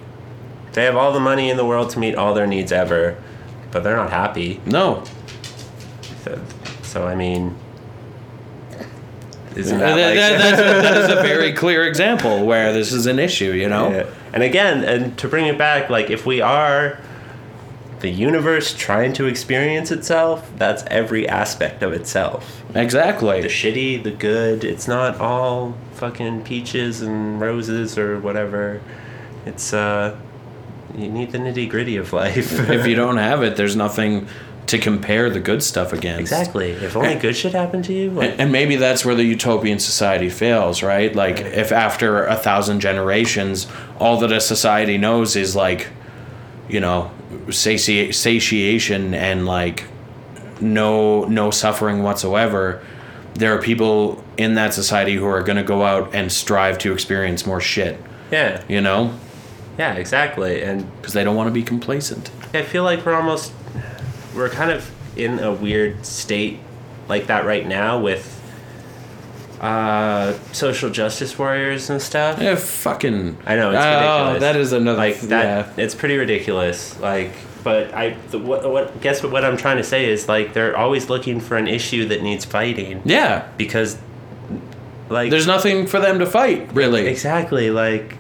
[0.74, 3.16] They have all the money in the world to meet all their needs ever,
[3.72, 4.60] but they're not happy.
[4.66, 5.04] No.
[6.24, 6.42] So,
[6.82, 7.56] so I mean,
[9.56, 13.06] Isn't That- that, like, that- that's that is a very clear example where this is
[13.06, 13.92] an issue, you know?
[13.92, 14.06] Yeah.
[14.34, 17.00] And again, and to bring it back, like if we are
[18.00, 22.62] the universe trying to experience itself, that's every aspect of itself.
[22.76, 23.42] Exactly.
[23.42, 28.82] The shitty, the good, it's not all fucking peaches and roses or whatever.
[29.46, 30.20] It's uh
[30.98, 32.70] you need the nitty gritty of life.
[32.70, 34.28] if you don't have it, there's nothing
[34.68, 36.22] to compare the good stuff against.
[36.22, 36.72] Exactly.
[36.72, 39.80] If only good shit happened to you, like, And and maybe that's where the utopian
[39.80, 41.14] society fails, right?
[41.16, 43.68] Like, if after a thousand generations,
[44.00, 45.90] all that a society knows is like,
[46.70, 47.12] you know,
[47.50, 49.86] sati- satiation and like
[50.62, 52.82] no no suffering whatsoever.
[53.36, 56.94] There are people in that society who are going to go out and strive to
[56.94, 58.00] experience more shit,
[58.32, 59.14] yeah, you know,
[59.78, 60.62] yeah, exactly.
[60.62, 62.30] And because they don't want to be complacent.
[62.54, 63.52] I feel like we're almost
[64.36, 66.60] we're kind of in a weird state
[67.08, 68.30] like that right now with
[69.62, 72.42] uh social justice warriors and stuff.
[72.42, 73.38] Yeah, fucking.
[73.46, 73.94] I know it's Oh,
[74.26, 74.40] ridiculous.
[74.42, 75.78] that is another like that.
[75.78, 75.84] Yeah.
[75.84, 77.00] It's pretty ridiculous.
[77.00, 77.32] Like,
[77.64, 80.76] but I the, what what guess what, what I'm trying to say is like they're
[80.76, 83.98] always looking for an issue that needs fighting Yeah, because
[85.10, 87.08] like there's nothing for them to fight, really.
[87.08, 88.18] exactly like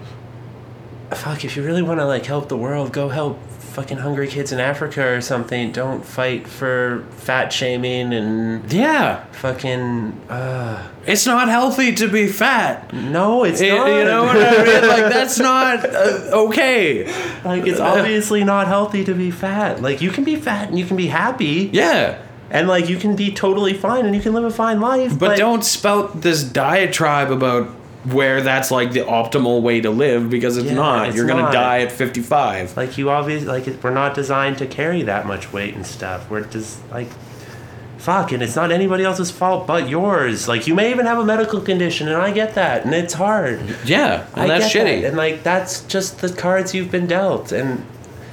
[1.11, 3.37] fuck if you really want to like help the world go help
[3.73, 5.71] fucking hungry kids in Africa or something.
[5.71, 12.93] Don't fight for fat shaming and Yeah, fucking uh it's not healthy to be fat.
[12.93, 13.87] no, it's You, not.
[13.87, 14.87] you know what I mean?
[14.87, 17.05] Like that's not uh, okay.
[17.43, 19.81] Like it's obviously not healthy to be fat.
[19.81, 21.69] Like you can be fat and you can be happy.
[21.73, 22.19] Yeah,
[22.51, 25.17] And like you can be totally fine and you can live a fine life.
[25.17, 27.69] but, don't spout this diatribe about
[28.05, 31.07] where that's like the optimal way to live because it's Yeah, not.
[31.07, 32.75] it's You're gonna die at 55.
[32.75, 36.29] like you obviously like we're not designed to carry that much weight and stuff.
[36.29, 37.07] We're just like
[37.97, 40.47] fuck and it's not anybody else's fault but yours.
[40.49, 43.61] Like you may even have a medical condition and I get that and it's hard.
[43.85, 45.01] Yeah, and I that's shitty.
[45.03, 45.07] that.
[45.09, 47.85] And like that's just the cards you've been dealt and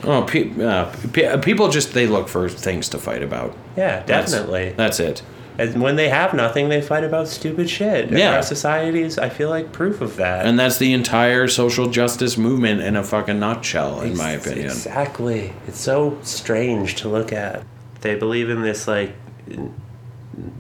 [0.02, 3.54] Oh, pe- uh, pe- people just they look for things to fight about.
[3.76, 4.72] yeah, That's- definitely.
[4.76, 5.22] That's it.
[5.60, 8.08] And when they have nothing, they fight about stupid shit.
[8.08, 8.36] And Yeah.
[8.36, 10.46] our society's, I feel like, proof of that.
[10.46, 14.66] And that's the entire social justice movement in a fucking nutshell, in my opinion.
[14.66, 15.52] Exactly.
[15.68, 17.62] It's so strange to look at.
[18.00, 19.12] They believe in this, like,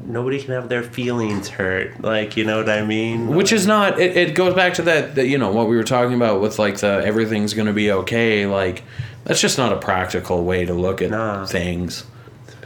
[0.06, 2.02] nobody can have their feelings hurt.
[2.02, 3.28] Like, you know what I mean?
[3.28, 3.98] Which is not.
[4.00, 5.26] It, it goes back to that, that.
[5.26, 8.46] You know what we were talking about with like the everything's gonna be okay.
[8.46, 8.82] Like
[9.24, 11.46] that's just not a practical way to look at Nah.
[11.46, 12.04] things.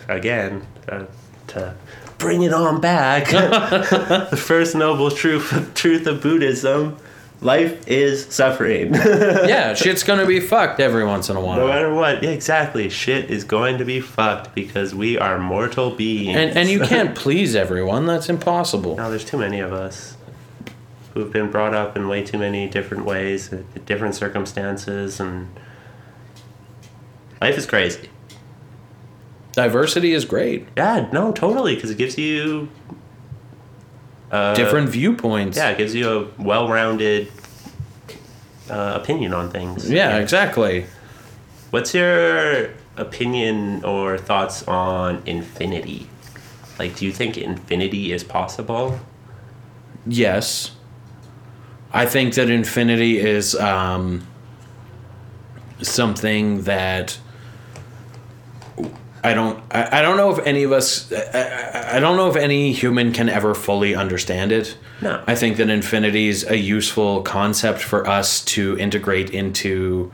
[0.09, 1.05] Again, uh,
[1.49, 1.75] to
[2.19, 3.29] bring it on back.
[3.31, 6.97] the first noble truth, truth of Buddhism
[7.45, 8.95] life is suffering.
[8.95, 11.59] yeah, shit's gonna be fucked every once in a while.
[11.59, 12.89] no matter what, yeah, exactly.
[12.89, 16.37] Shit is going to be fucked because we are mortal beings.
[16.37, 18.07] And and you can't please everyone.
[18.07, 18.97] That's impossible.
[18.97, 20.17] No, there's too many of us
[21.13, 23.55] who've been brought up in way too many different ways,
[23.87, 25.49] different circumstances, and
[27.41, 28.11] life is crazy.
[29.55, 30.67] Diversity is great.
[30.77, 32.69] Yeah, no, totally, because it gives you
[34.31, 35.57] uh, Different viewpoints.
[35.57, 37.31] Yeah, it gives you a well-rounded
[38.69, 39.89] uh, opinion on things.
[39.89, 40.87] Yeah, exactly.
[41.71, 46.09] What's your opinion or thoughts on infinity?
[46.79, 48.99] Like, do you think infinity is possible?
[50.07, 50.73] Yes.
[51.93, 54.27] I think that infinity is um,
[55.81, 57.19] something that
[59.25, 59.63] I don't.
[59.71, 61.11] I, I don't know if any of us.
[61.13, 64.77] I, I, don't know if any human can ever fully understand it.
[65.01, 65.25] No.
[65.27, 70.13] I think that infinity is a useful concept for us to integrate into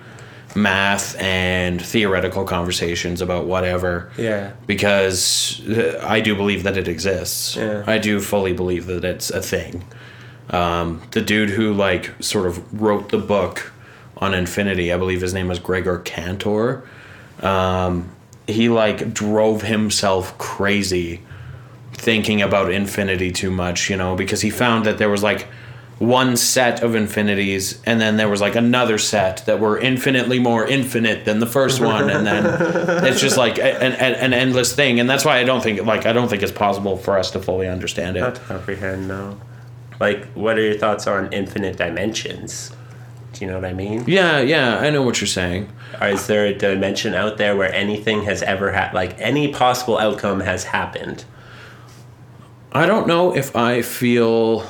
[0.54, 4.52] math and theoretical conversations about whatever Yeah.
[4.66, 7.56] because uh, I do believe that it exists.
[7.56, 7.84] Yeah.
[7.86, 9.84] I do fully believe that it's a thing.
[10.50, 13.72] Um, the dude who like sort of wrote the book
[14.16, 16.82] on infinity, I believe his name was Gregor Cantor.
[17.42, 18.10] Um,
[18.50, 21.20] he like drove himself crazy
[21.92, 25.46] thinking about infinity too much, you know, because he found that there was like
[25.98, 30.66] one set of infinities and then there was like another set that were infinitely more
[30.66, 32.46] infinite than the first one and then
[33.04, 36.06] it's just like an, an, an endless thing and that's why i don't think like
[36.06, 39.38] i don't think it's possible for us to fully understand it Not to comprehend, no.
[40.00, 42.72] Like, what are your thoughts on infinite dimensions?
[43.40, 44.04] Do you know what I mean?
[44.06, 45.72] yeah yeah i know what you're saying
[46.02, 50.40] is there a dimension out there where anything has ever had, like, any possible outcome
[50.40, 51.24] has happened?
[52.72, 54.68] i don't know if i feel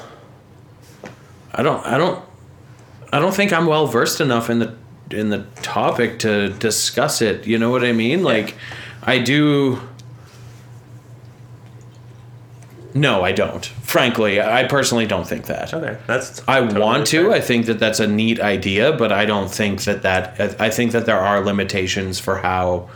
[1.52, 2.24] i don't i don't
[3.12, 4.72] i don't think i'm well versed enough in the
[5.10, 8.54] in the topic to discuss it you know what i mean like
[9.02, 9.80] i do
[12.94, 13.64] No, I don't.
[13.64, 15.72] Frankly, I personally don't think that.
[15.72, 16.42] Okay, that's.
[16.48, 17.24] I totally want to.
[17.24, 17.32] fair.
[17.32, 20.60] I think that that's a neat idea, but I don't think that that.
[20.60, 22.88] I think that there are limitations for how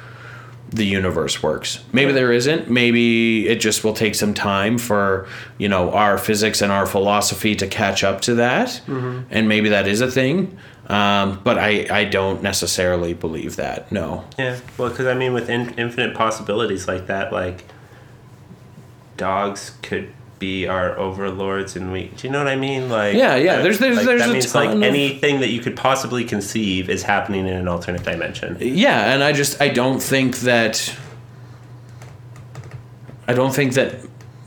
[0.70, 1.84] the universe works.
[1.92, 2.68] Maybe there isn't.
[2.68, 5.28] Maybe it just will take some time for
[5.58, 9.86] you know our physics and our philosophy to catch up to that, and maybe that
[9.86, 10.58] is a thing.
[10.88, 13.90] Um, but I I don't necessarily believe that.
[13.92, 14.24] No.
[14.38, 17.64] Yeah, well, because I mean, with in, infinite possibilities like that, like
[19.16, 22.08] dogs could be our overlords, and we.
[22.16, 22.88] Do you know what I mean?
[22.90, 25.76] Like, Yeah, yeah, there's- there's- like, there's that means like of- anything that you could
[25.76, 28.56] possibly conceive is happening in an alternate dimension.
[28.60, 30.94] Yeah, and I just I don't think that
[33.26, 33.94] I don't think that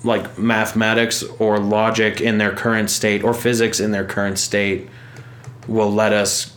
[0.04, 4.88] like mathematics or logic in their current state or physics in their current state
[5.68, 6.52] will let us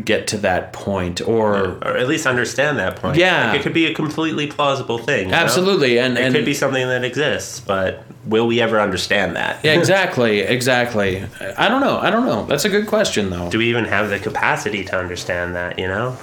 [0.00, 3.16] get to that point or Or at least understand that point.
[3.16, 3.50] Yeah.
[3.50, 5.26] Like, it could be a completely plausible thing.
[5.26, 5.36] you know?
[5.36, 9.64] absolutely and It and could be something that exists, but will we ever understand that?
[9.64, 11.24] yeah, exactly exactly
[11.58, 14.08] I don't know I don't know that's a good question though Do we even have
[14.08, 16.16] the capacity to understand that, you know?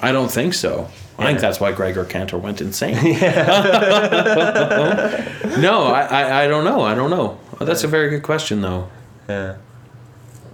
[0.00, 2.96] I don't think so I think that's why Gregor Cantor went insane.
[3.16, 3.46] Yeah.
[5.58, 6.82] no, I, I, I don't know.
[6.82, 7.38] I don't know.
[7.60, 8.88] That's a very good question, though.
[9.28, 9.56] Yeah.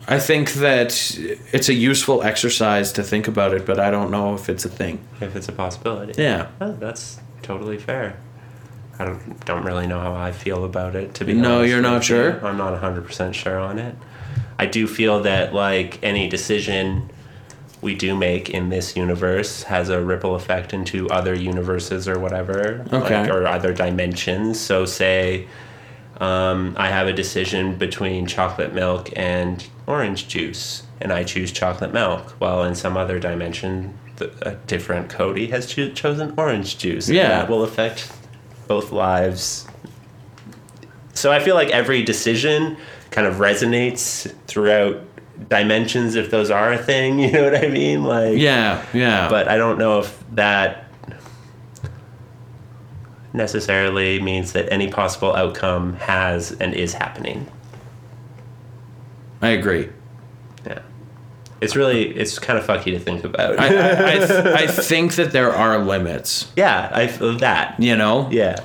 [0.09, 1.16] I think that
[1.53, 4.68] it's a useful exercise to think about it, but I don't know if it's a
[4.68, 4.98] thing.
[5.20, 6.20] If it's a possibility.
[6.20, 6.48] Yeah.
[6.61, 8.16] Oh, that's totally fair.
[8.98, 11.80] I don't don't really know how I feel about it to be No, honest you're
[11.82, 12.44] not sure?
[12.44, 13.94] I'm not 100% sure on it.
[14.59, 17.11] I do feel that like any decision
[17.80, 22.84] we do make in this universe has a ripple effect into other universes or whatever
[22.92, 23.22] Okay.
[23.22, 24.61] like, or other dimensions.
[24.61, 25.48] So say
[26.20, 31.93] um, I have a decision between chocolate milk and orange juice, and I choose chocolate
[31.93, 32.30] milk.
[32.39, 37.09] While in some other dimension, the, a different Cody has cho- chosen orange juice.
[37.09, 37.28] Yeah.
[37.28, 38.12] that will affect
[38.68, 39.66] both lives.
[41.14, 42.76] So I feel like every decision
[43.11, 45.01] kind of resonates throughout
[45.49, 47.18] dimensions, if those are a thing.
[47.20, 48.05] You know what I mean?
[48.05, 49.28] Like, Yeah, yeah.
[49.28, 50.87] but I don't know if that
[53.33, 57.51] necessarily means that any possible outcome has and is happening.
[59.43, 59.88] I agree.
[60.64, 60.78] Yeah.
[61.61, 63.59] It's really, it's kind of fucky to think about.
[63.59, 67.07] I, I, I, th- I think that there are limits, yeah, I
[67.38, 67.76] that.
[67.78, 68.28] you know?
[68.30, 68.57] Yeah.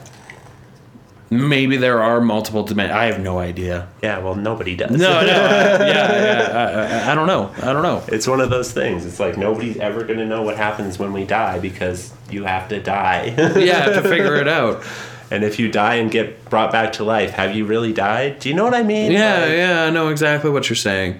[1.29, 2.97] Maybe there are multiple dimensions.
[2.97, 3.89] I have no idea.
[4.01, 4.91] Yeah, well, nobody does.
[4.91, 5.17] No, no.
[5.19, 7.01] I- yeah, yeah.
[7.03, 7.51] I, I, I don't know.
[7.57, 8.01] I don't know.
[8.07, 9.05] It's one of those things.
[9.05, 12.69] It's like nobody's ever going to know what happens when we die because you have
[12.69, 13.33] to die.
[13.57, 14.83] Yeah, to figure it out.
[15.31, 18.39] And if you die and get brought back to life, have you really died?
[18.39, 19.11] Do you know what I mean?
[19.11, 21.19] Yeah, Like- yeah, I know exactly what you're saying.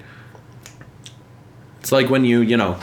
[1.80, 2.78] It's like when you, you know,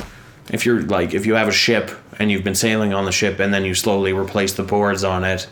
[0.51, 3.39] if you're like, if you have a ship and you've been sailing on the ship
[3.41, 5.47] and then you slowly replace the boards on it,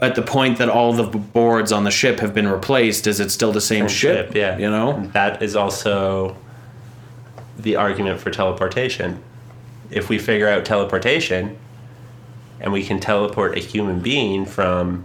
[0.00, 3.30] at the point that all the boards on the ship have been replaced, is it
[3.30, 4.34] still the same, ship?
[4.34, 4.56] Yeah.
[4.56, 5.06] You know?
[5.12, 6.36] That is also
[7.58, 9.22] the argument for teleportation.
[9.90, 11.58] If we figure out teleportation
[12.60, 15.04] and we can teleport a human being from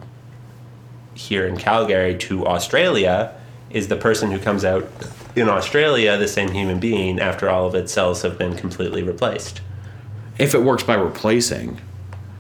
[1.14, 3.34] here in Calgary to Australia,
[3.70, 4.88] is the person who comes out
[5.36, 9.62] in Australia the same human being after all of its cells have been completely replaced?
[10.38, 11.80] If it works by replacing.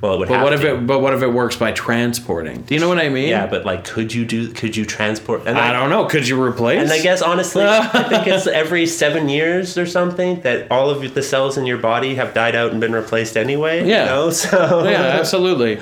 [0.05, 0.75] Well, But what if to.
[0.75, 2.61] it but what if it works by transporting?
[2.61, 3.29] Do you know what I mean?
[3.29, 4.51] yeah, but like, could you do?
[4.51, 5.43] Could you transport?
[5.47, 6.05] And I don't know.
[6.05, 6.81] Could you replace?
[6.81, 11.13] And I guess honestly, I think it's every seven years or something that all of
[11.13, 13.87] the cells in your body have died out and been replaced anyway.
[13.87, 14.03] Yeah.
[14.03, 14.29] You know?
[14.31, 15.79] So Yeah, absolutely.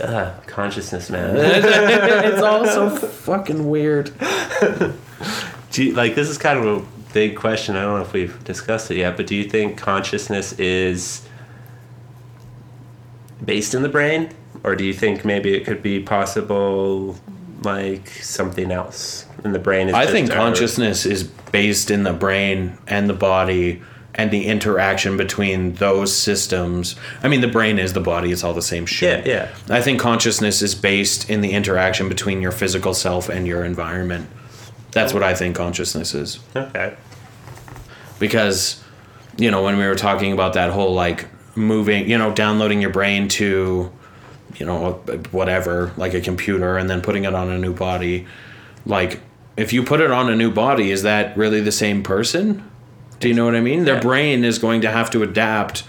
[0.00, 1.36] Ugh, consciousness, man.
[1.36, 4.12] it's all so fucking weird.
[5.72, 7.76] do you, like this is kind of a big question.
[7.76, 11.26] I don't know if we've discussed it yet, but do you think consciousness is
[13.44, 14.30] based in the brain,
[14.64, 17.16] or do you think maybe it could be possible
[17.62, 19.26] like something else?
[19.46, 19.94] in the brain is.
[19.94, 23.80] I think our- consciousness is based in the brain and the body
[24.14, 26.96] and the interaction between those systems.
[27.22, 29.26] I mean, the brain is the body, it's all the same shit.
[29.26, 33.46] Yeah, Yeah, I think consciousness is based in the interaction between your physical self and
[33.46, 34.28] your environment.
[34.92, 36.38] That's what I think consciousness is.
[36.54, 36.94] Okay.
[38.18, 38.82] Because,
[39.36, 41.26] you know, when we were talking about that whole like
[41.56, 43.90] moving, you know, downloading your brain to,
[44.56, 44.92] you know,
[45.30, 48.26] whatever, like a computer and then putting it on a new body,
[48.84, 49.20] like
[49.56, 52.68] if you put it on a new body, is that really the same person?
[53.20, 53.84] Do you know what I mean?
[53.84, 54.00] Their Yeah.
[54.00, 55.82] brain is going to have to adapt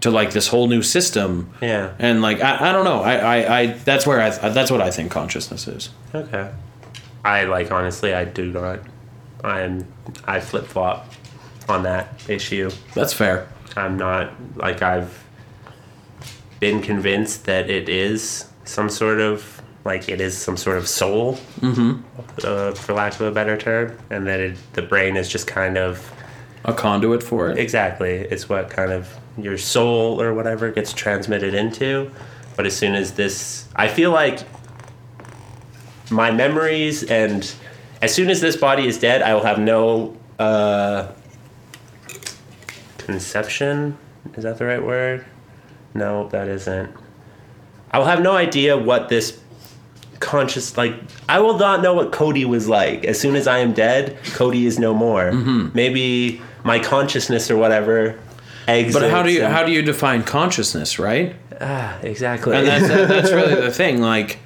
[0.00, 1.48] to like this whole new system.
[1.62, 1.92] Yeah.
[2.00, 3.00] And like I, I don't know.
[3.02, 5.90] I, I, I that's where I that's what I think consciousness is.
[6.12, 6.50] Okay.
[7.24, 8.80] I like honestly, I do not.
[9.44, 9.86] I'm
[10.24, 11.08] I flip flop
[11.68, 12.70] on that issue.
[12.94, 13.48] That's fair.
[13.76, 15.24] I'm not like I've
[16.60, 21.38] been convinced that it is some sort of like it is some sort of soul,
[22.44, 25.76] uh, for lack of a better term, and that it, the brain is just kind
[25.76, 26.12] of
[26.64, 27.58] A conduit for it.
[27.58, 32.10] exactly it's what kind of your soul or whatever gets transmitted into.
[32.56, 34.40] But as soon as this, I feel like
[36.10, 37.50] my memories and
[38.02, 41.08] as soon as this body is dead, I will have no uh,
[43.04, 43.96] conception.
[44.34, 45.24] Is that the right word?
[45.94, 46.90] No, that isn't.
[47.90, 49.38] I will have no idea what this
[50.20, 50.94] conscious like.
[51.28, 53.04] I will not know what Cody was like.
[53.04, 55.32] As soon as I am dead, Cody is no more.
[55.32, 58.18] Maybe my consciousness or whatever.
[58.68, 61.34] Exits But how do you and- how do you define consciousness, right?
[61.60, 62.56] ah, exactly?
[62.56, 64.00] And that's that's really the thing.
[64.00, 64.38] Like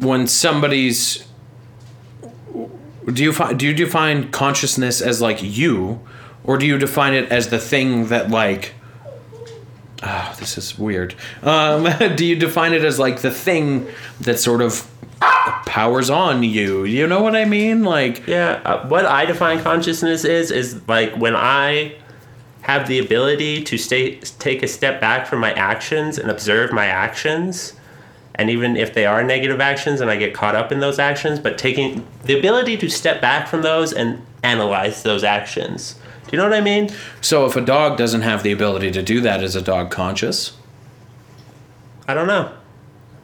[0.00, 1.24] when somebody's
[3.12, 6.00] do you find do you define consciousness as like you,
[6.44, 8.74] or do you define it as the thing that like?
[10.02, 11.14] Ah, this is weird.
[11.42, 11.84] Um,
[12.16, 13.86] do you define it as like the thing
[14.20, 14.88] that sort of
[15.66, 16.84] powers on you?
[16.84, 17.84] You know what I mean?
[17.84, 21.96] Like Yeah, uh, what I define consciousness is is like when I
[22.62, 26.86] have the ability to stay take a step back from my actions and observe my
[26.86, 27.74] actions
[28.36, 31.40] and even if they are negative actions and I get caught up in those actions
[31.40, 35.94] but taking the ability to step back from those and analyze those actions.
[36.24, 36.90] Do you know what I mean?
[37.20, 40.56] so, if a dog doesn't have the ability to do that, is a dog conscious?
[42.08, 42.52] I don't know.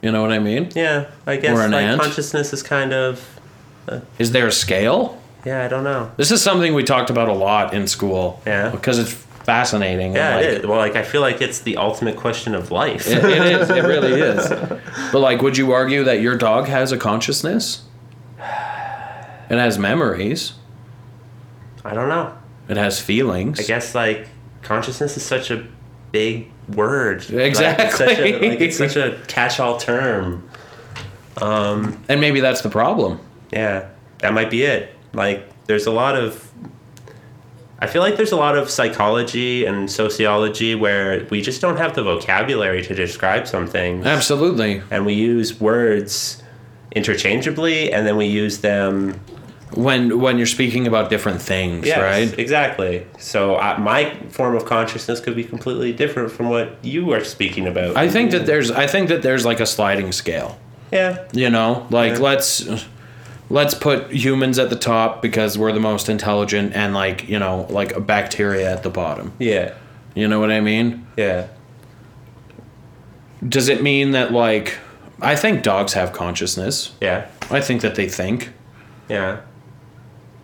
[0.01, 0.69] You know what I mean?
[0.75, 2.01] Yeah, I guess Or an like ant?
[2.01, 3.39] consciousness is kind of
[3.87, 5.21] uh, Is there a scale?
[5.45, 6.11] yeah, I don't know.
[6.17, 8.41] This is something we talked about a lot in school.
[8.45, 8.69] Yeah.
[8.69, 10.13] Because it's fascinating.
[10.15, 10.67] Yeah, it like, is.
[10.67, 13.07] Well, like I feel like it's the ultimate question of life.
[13.07, 13.69] It, it is.
[13.69, 14.47] It really is.
[14.49, 17.83] But like, would you argue that your dog has a consciousness?
[19.49, 20.53] It has memories.
[21.85, 22.35] I don't know.
[22.67, 23.59] It has feelings.
[23.59, 24.27] I guess like
[24.61, 25.65] consciousness is such a
[26.11, 27.21] big word.
[27.29, 27.89] Like, it's Exactly.
[28.07, 30.47] such a, like, it's such a catch-all term.
[31.41, 33.19] Um, and maybe that's the problem.
[33.51, 33.87] Yeah,
[34.19, 34.93] that might be it.
[35.13, 36.45] Like, there's a lot of.
[37.81, 41.95] I feel like there's a lot of psychology and sociology where we just don't have
[41.95, 44.81] the vocabulary to describe something, Absolutely.
[44.91, 46.43] and we use words
[46.91, 49.17] interchangeably, and then we use them
[49.73, 52.39] When when you're speaking about different things, Yes, right?
[52.39, 53.05] Exactly.
[53.19, 57.67] So I, my form of consciousness could be completely different from what you are speaking
[57.67, 57.95] about.
[57.95, 60.57] I think that there's I think that there's like a sliding scale.
[60.91, 61.23] yeah.
[61.33, 62.19] You know, like Yeah.
[62.19, 62.67] let's
[63.51, 67.67] let's put humans at the top because we're the most intelligent and like, you know,
[67.69, 69.33] like a bacteria at the bottom.
[69.39, 69.73] Yeah.
[70.15, 71.05] You know what I mean?
[71.15, 71.47] Yeah.
[73.47, 74.77] Does it mean that like
[75.21, 76.93] I think dogs have consciousness.
[77.01, 77.27] Yeah.
[77.51, 78.51] I think that they think,
[79.09, 79.41] Yeah.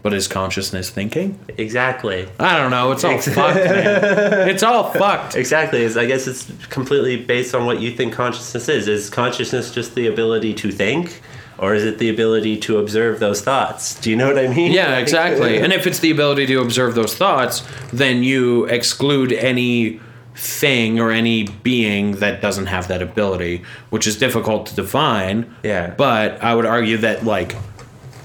[0.06, 1.40] But is consciousness thinking?
[1.58, 2.28] Exactly.
[2.40, 2.92] I don't know.
[2.92, 4.50] It's all fucked, man.
[4.50, 5.36] It's all fucked.
[5.36, 5.82] Exactly.
[5.82, 8.88] Is I guess it's completely based on what you think consciousness is.
[8.88, 11.22] Is consciousness just the ability to think,
[11.58, 14.00] or is it the ability to observe those thoughts?
[14.00, 14.72] Do you know what I mean?
[14.72, 15.58] Yeah, exactly.
[15.58, 20.00] And if it's the ability to observe those thoughts, then you exclude any
[20.36, 25.52] thing or any being that doesn't have that ability, which is difficult to define.
[25.64, 25.96] Yeah.
[25.98, 27.56] But I would argue that like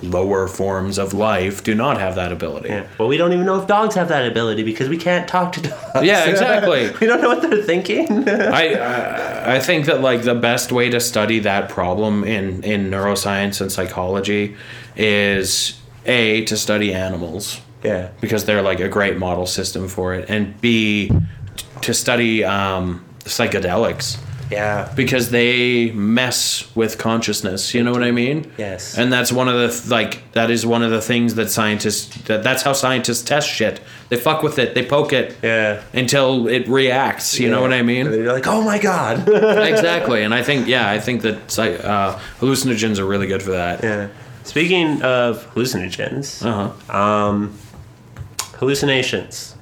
[0.02, 2.68] lower forms of life do not have that ability.
[2.68, 2.86] Yeah.
[2.98, 5.62] Well, we don't even know if dogs have that ability because we can't talk to
[5.62, 5.76] dogs.
[6.02, 6.90] Yeah, exactly.
[7.00, 8.28] we don't know what they're thinking.
[8.28, 12.90] I, I I think that like the best way to study that problem in in
[12.90, 14.56] neuroscience and psychology
[14.96, 18.10] is a to study animals yeah.
[18.20, 21.10] because they're like a great model system for it, and b
[21.82, 24.18] to study um, psychedelics
[24.50, 24.92] Yeah.
[24.96, 27.72] because they mess with consciousness.
[27.74, 28.50] You know what I mean?
[28.58, 28.98] Yes.
[28.98, 32.42] And that's one of the like that is one of the things that scientists that
[32.42, 33.80] that's how scientists test shit.
[34.08, 34.74] They fuck with it.
[34.74, 35.82] They poke it Yeah.
[35.94, 37.38] until it reacts.
[37.38, 38.06] You know what I mean?
[38.08, 39.28] And you're like, oh my god.
[39.28, 43.82] exactly and i think yeah i think that uh, hallucinogens are really good for that
[43.84, 44.08] yeah.
[44.42, 47.56] Speaking of hallucinogens, uh-huh um,
[48.56, 49.54] hallucinations.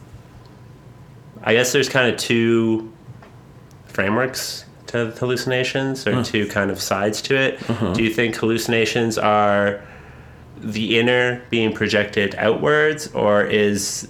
[1.43, 2.91] I guess there's kind of two
[3.87, 7.61] frameworks to hallucinations, or two kind of sides to it.
[7.95, 9.81] Do you think hallucinations are
[10.61, 14.09] the inner being projected outwards, or is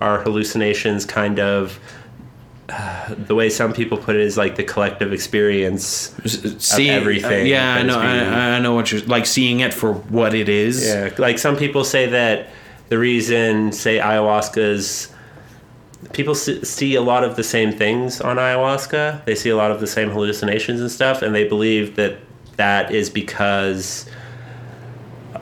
[0.00, 1.78] are hallucinations kind of
[2.70, 6.14] uh, the way some people put it is like the collective experience?
[6.58, 10.34] see everything yeah i know I, I know what you're like seeing it for what
[10.34, 12.48] it is Yeah, like some people say that
[12.88, 15.12] the reason, say, ayahuasca's
[16.12, 19.24] people see a lot of the same things on ayahuasca.
[19.24, 22.18] They see a lot of the same hallucinations and stuff, and they believe that
[22.56, 24.06] that is because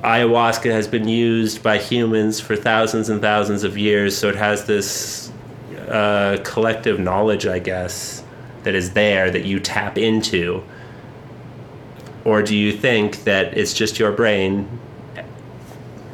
[0.05, 4.66] ayahuasca has been used by humans for thousands and thousands of years, so it has
[4.66, 5.33] this
[5.89, 8.23] uh, collective knowledge, I guess,
[8.64, 10.62] that is there that you tap into.
[12.25, 14.69] or do you think that it's just your brain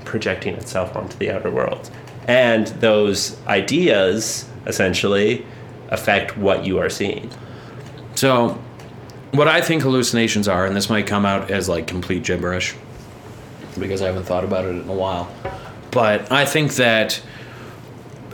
[0.04, 1.90] projecting itself onto the outer world?
[2.26, 5.46] And those ideas essentially
[5.88, 7.30] affect what you are seeing.
[8.14, 8.58] So,
[9.32, 12.74] what I think hallucinations are, and this might come out as like complete gibberish
[13.78, 15.28] because I haven't thought about it in a while,
[15.90, 17.20] but I think that,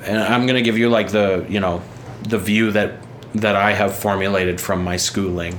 [0.02, 1.82] and I'm gonna give you like the you know
[2.22, 2.98] the view that
[3.34, 5.58] that I have formulated from my schooling.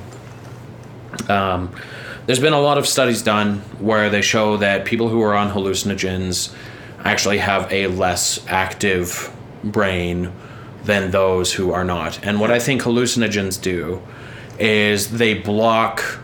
[1.28, 1.74] Um,
[2.26, 5.50] there's been a lot of studies done where they show that people who are on
[5.50, 6.54] hallucinogens
[7.04, 10.32] actually have a less active brain
[10.84, 12.24] than those who are not.
[12.26, 14.02] And what I think hallucinogens do
[14.60, 16.20] is they block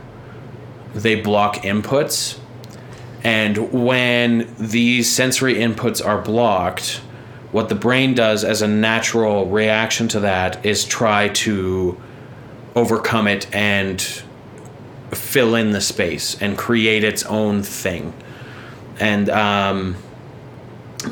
[0.94, 2.40] they block inputs
[3.24, 7.02] and when these sensory inputs are blocked
[7.52, 12.00] what the brain does as a natural reaction to that is try to
[12.76, 14.02] overcome it and
[15.12, 18.14] fill in the space and create its own thing
[19.00, 19.96] and um,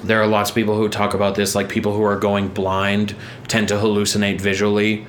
[0.04, 3.16] there are lots of people who talk about this like people who are going blind
[3.48, 5.06] tend to hallucinate visually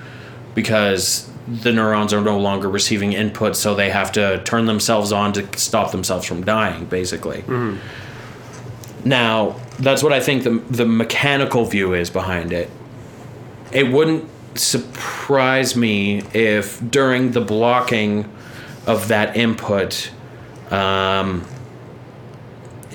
[0.54, 5.32] because the neurons are no longer receiving input so they have to turn themselves on
[5.32, 7.42] to stop themselves from dying basically.
[9.04, 12.70] Now that's what i think the, the mechanical view is behind it.
[13.72, 14.28] It wouldn't
[14.58, 18.30] surprise me if during the blocking
[18.86, 20.10] of that input
[20.70, 21.44] um,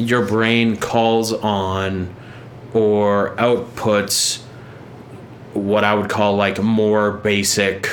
[0.08, 2.14] your brain calls on
[2.74, 4.42] or outputs
[5.54, 7.88] what I would call like more basic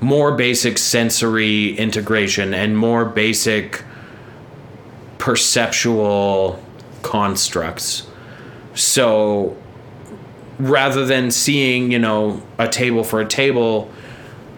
[0.00, 3.82] more basic sensory integration and more basic
[5.18, 6.62] perceptual
[7.02, 8.06] constructs.
[8.74, 9.56] So
[10.58, 13.90] rather than seeing, you know, a table for a table,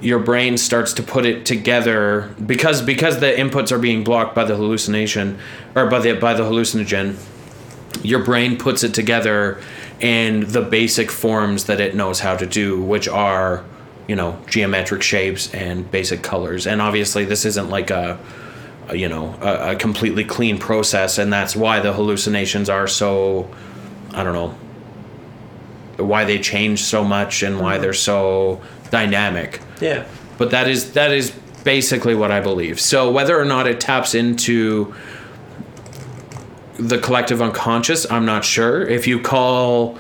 [0.01, 4.45] your brain starts to put it together because because the inputs are being blocked by
[4.45, 5.39] the hallucination
[5.75, 7.17] or by the by the hallucinogen
[8.03, 9.61] your brain puts it together
[10.01, 13.63] in the basic forms that it knows how to do which are
[14.11, 16.67] you know geometric shapes and basic colors.
[16.67, 18.19] And obviously this isn't like a,
[18.89, 23.49] a you know a, a completely clean process and that's why the hallucinations are so
[24.13, 27.83] i don't know why they change so much and why mm-hmm.
[27.83, 30.07] they're so dynamic Yeah.
[30.39, 31.31] but that is that is
[31.65, 32.81] basically what I believe.
[32.81, 34.95] So whether or not it taps into
[36.79, 38.87] the collective unconscious, I'm not sure.
[38.87, 39.99] If you call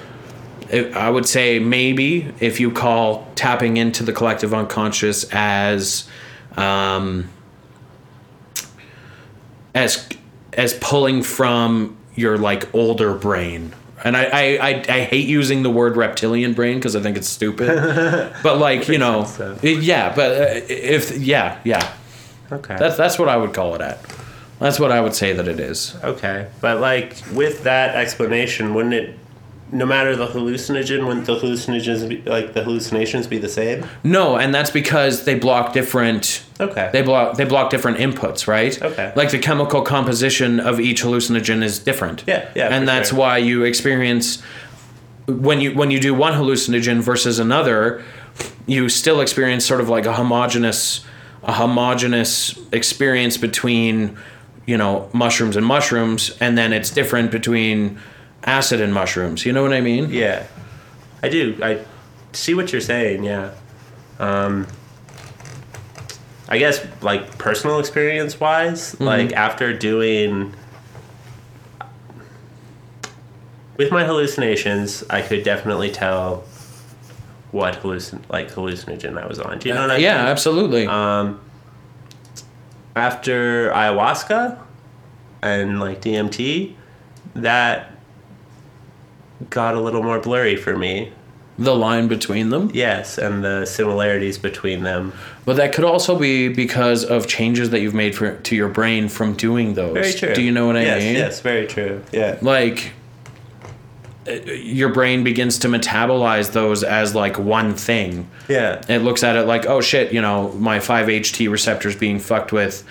[0.73, 6.09] I would say maybe if you call tapping into the collective unconscious as
[6.57, 7.29] um,
[9.75, 10.09] as
[10.53, 13.75] as pulling from your like older brain.
[14.03, 17.29] And I, I, I, I hate using the word reptilian brain because I think it's
[17.29, 17.69] stupid.
[18.43, 20.15] but like you know, sense, yeah.
[20.15, 21.93] But uh, if yeah, yeah,
[22.51, 22.77] Okay.
[22.79, 23.99] that's that's what I would call it at.
[24.59, 25.97] That's what I would say that it is.
[26.05, 26.49] okay.
[26.61, 29.19] But like with that explanation, wouldn't it
[29.73, 33.87] no matter the hallucinogen, wouldn't the hallucinogens be, like the hallucinations be the same?
[34.05, 36.45] No, and that's because they block different.
[36.59, 36.91] Okay.
[36.93, 38.81] They block they block different inputs, right?
[38.81, 39.13] Okay.
[39.17, 42.25] Like the chemical composition of each hallucinogen is different.
[42.27, 43.19] Yeah, yeah, And that's sure.
[43.19, 44.43] why you experience
[45.27, 48.03] when you when you do one hallucinogen versus another,
[48.67, 51.05] you still experience sort of like a homogeneous
[51.45, 54.17] a homogenous experience between
[54.67, 57.99] you know mushrooms and mushrooms, and then it's different between
[58.45, 59.45] acid and mushrooms.
[59.45, 60.11] You know what I mean?
[60.11, 60.47] Yeah,
[61.23, 61.59] I do.
[61.63, 61.85] I
[62.33, 63.25] see what you're saying.
[63.25, 63.53] Yeah.
[64.19, 64.67] Um,
[66.49, 70.53] I guess like personal experience wise, like after doing
[73.77, 76.45] with my hallucinations, I could definitely tell
[77.53, 79.59] what hallucin like hallucinogen I was on.
[79.59, 80.87] Do you know what I yeah, absolutely.
[80.87, 81.41] Um,
[82.97, 84.59] after ayahuasca
[85.43, 86.75] and like DMT,
[87.37, 87.93] that
[89.49, 91.13] got a little more blurry for me.
[91.59, 92.71] the line between them.
[92.73, 95.13] Yes, and the similarities between them.
[95.45, 99.09] But that could also be because of changes that you've made for, to your brain
[99.09, 99.93] from doing those.
[99.93, 100.35] Very true.
[100.35, 101.15] Do you know what I yes, mean?
[101.15, 102.03] Yes, very true.
[102.13, 102.39] Yeah.
[102.41, 102.93] Like,
[104.27, 108.31] uh, your brain begins to metabolize those as like one thing.
[108.49, 108.83] Yeah.
[108.89, 112.85] It looks at it like, oh shit, you know, my 5-HT receptors being fucked with.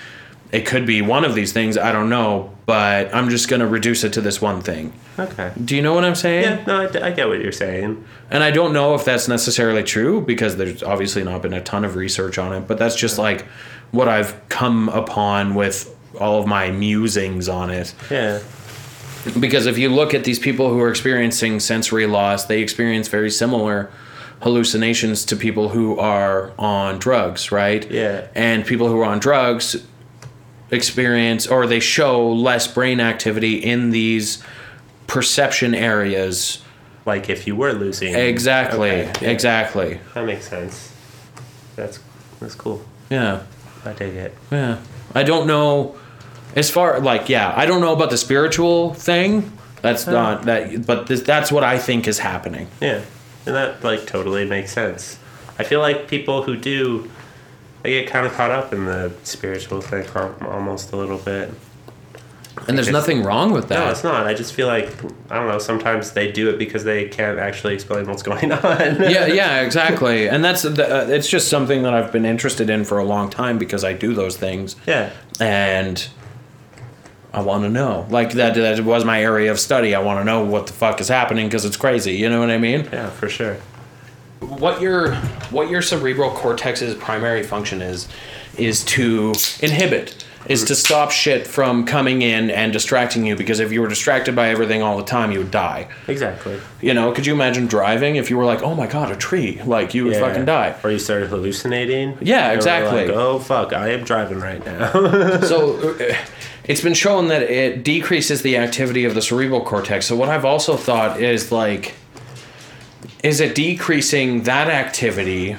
[0.51, 3.65] It could be one of these things, I don't know, but I'm just going to
[3.65, 4.93] reduce it to this one thing.
[5.17, 5.51] Okay.
[5.65, 6.43] Do you know what I'm saying?
[6.43, 8.05] Yeah, no, I, I get what you're saying.
[8.29, 11.83] And I don't know if that's necessarily true because there's obviously not been a ton
[11.83, 13.41] of research on it, but that's just like
[13.89, 17.95] what I've come upon with all of my musings on it.
[18.11, 18.39] Yeah.
[19.39, 23.31] Because if you look at these people who are experiencing sensory loss, they experience very
[23.31, 23.89] similar
[24.43, 27.89] hallucinations to people who are on drugs, right?
[27.89, 28.27] Yeah.
[28.35, 29.75] And people who are on drugs
[30.71, 34.43] experience or they show less brain activity in these
[35.07, 36.61] perception areas.
[37.05, 38.13] Like if you were losing.
[38.13, 38.89] Exactly.
[38.91, 39.29] Okay, yeah.
[39.29, 39.99] Exactly.
[40.13, 40.93] That makes sense.
[41.75, 41.99] That's
[42.39, 42.83] that's cool.
[43.09, 43.43] Yeah.
[43.85, 44.37] I dig it.
[44.51, 44.79] Yeah.
[45.15, 45.97] I don't know
[46.55, 49.51] as far like yeah, I don't know about the spiritual thing.
[49.81, 50.11] That's uh-huh.
[50.11, 52.67] not that but this, that's what I think is happening.
[52.81, 53.01] Yeah,
[53.45, 55.17] and that like totally makes sense.
[55.57, 57.09] I feel like people who do,
[57.83, 60.05] they get kind of caught up in the spiritual thing
[60.41, 61.51] almost a little bit.
[62.67, 63.79] And there's nothing wrong with that.
[63.79, 64.27] No, it's not.
[64.27, 64.87] I just feel like
[65.31, 65.59] I don't know.
[65.59, 69.01] Sometimes they do it because they can't actually explain what's going on.
[69.01, 70.27] yeah, yeah, exactly.
[70.27, 73.29] And that's the, uh, it's just something that I've been interested in for a long
[73.29, 74.75] time because I do those things.
[74.85, 76.05] yeah, and
[77.33, 78.05] I want to know.
[78.09, 79.95] Like that that was my area of study.
[79.95, 82.15] I want to know what the fuck is happening because it's crazy.
[82.15, 82.89] You know what I mean?
[82.91, 83.57] yeah, for sure.
[84.39, 85.15] What your
[85.51, 88.07] what your cerebral cortex's primary function is
[88.57, 93.71] is to inhibit is to stop shit from coming in and distracting you because if
[93.73, 96.57] you were distracted by everything all the time you would die Exactly.
[96.81, 99.61] you know could you imagine driving if you were like oh my god a tree
[99.65, 102.17] like you would fucking die Or you started hallucinating.
[102.21, 103.07] Yeah, were exactly.
[103.07, 103.73] Like, oh fuck!
[103.73, 104.91] I am driving right now.
[105.41, 106.15] so uh,
[106.63, 110.05] it's been shown that it decreases the activity of the cerebral cortex.
[110.05, 111.95] So what I've also thought is like
[113.23, 115.55] is it decreasing that activity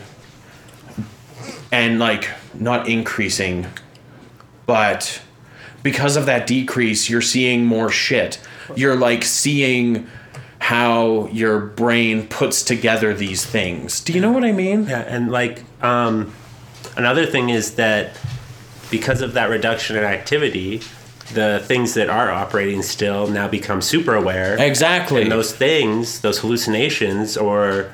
[1.72, 3.66] and like not increasing
[4.66, 5.20] but
[5.82, 8.40] because of that decrease you're seeing more shit.
[8.76, 10.06] You're like seeing
[10.60, 14.00] how your brain puts together these things.
[14.00, 14.86] Do you know what I mean?
[14.86, 16.32] Yeah, and like um,
[16.96, 18.16] another thing is that
[18.90, 20.82] because of that reduction in activity,
[21.34, 24.56] the things that are operating still now become super aware.
[24.60, 25.22] Exactly.
[25.22, 27.90] And those things, those hallucinations, or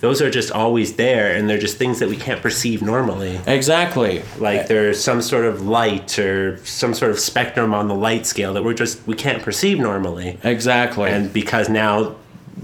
[0.00, 3.40] those are just always there, and they're just things that we can't perceive normally.
[3.46, 4.22] Exactly.
[4.38, 8.52] Like there's some sort of light or some sort of spectrum on the light scale
[8.54, 10.38] that we're just we can't perceive normally.
[10.42, 11.10] Exactly.
[11.10, 12.16] And because now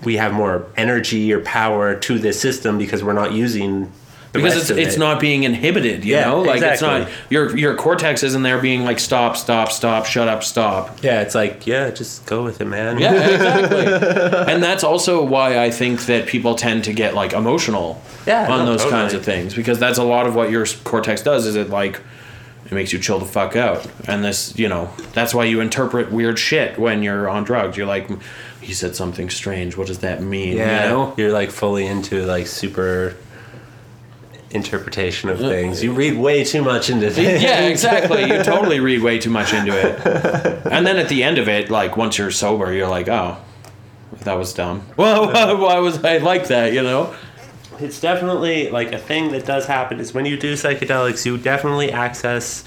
[0.04, 3.90] we have more energy or power to this system because we're not using
[4.32, 4.98] because it's it's it.
[4.98, 6.40] not being inhibited you Yeah, know?
[6.42, 10.42] Like it's not your your cortex isn't there being like stop stop stop shut up
[10.42, 11.02] stop.
[11.02, 12.98] Yeah, it's like yeah, just go with it, man.
[12.98, 14.52] yeah exactly.
[14.52, 18.60] And that's also why i think that people tend to get like emotional Yeah, on
[18.60, 19.00] no, those totally.
[19.02, 22.00] kinds of things because that's a lot of what your cortex does is it like
[22.66, 23.86] it makes you chill the fuck out.
[24.08, 27.76] And this you know that's why you interpret weird shit when you're on drugs.
[27.76, 28.08] You're like
[28.62, 29.76] he said something strange.
[29.76, 30.56] What does that mean?
[30.56, 31.14] Yeah, you know?
[31.18, 33.14] you're like fully into like super
[34.54, 35.82] interpretation of things.
[35.82, 37.42] You read way too much into things.
[37.42, 38.22] yeah, exactly.
[38.22, 40.66] You totally read way too much into it.
[40.66, 43.38] And then at the end of it, like once you're sober, you're like, oh,
[44.20, 44.82] that was dumb.
[44.96, 46.72] Well, why, why was I like that?
[46.72, 47.14] You know?
[47.80, 51.90] It's definitely like a thing that does happen is when you do psychedelics, you definitely
[51.90, 52.64] access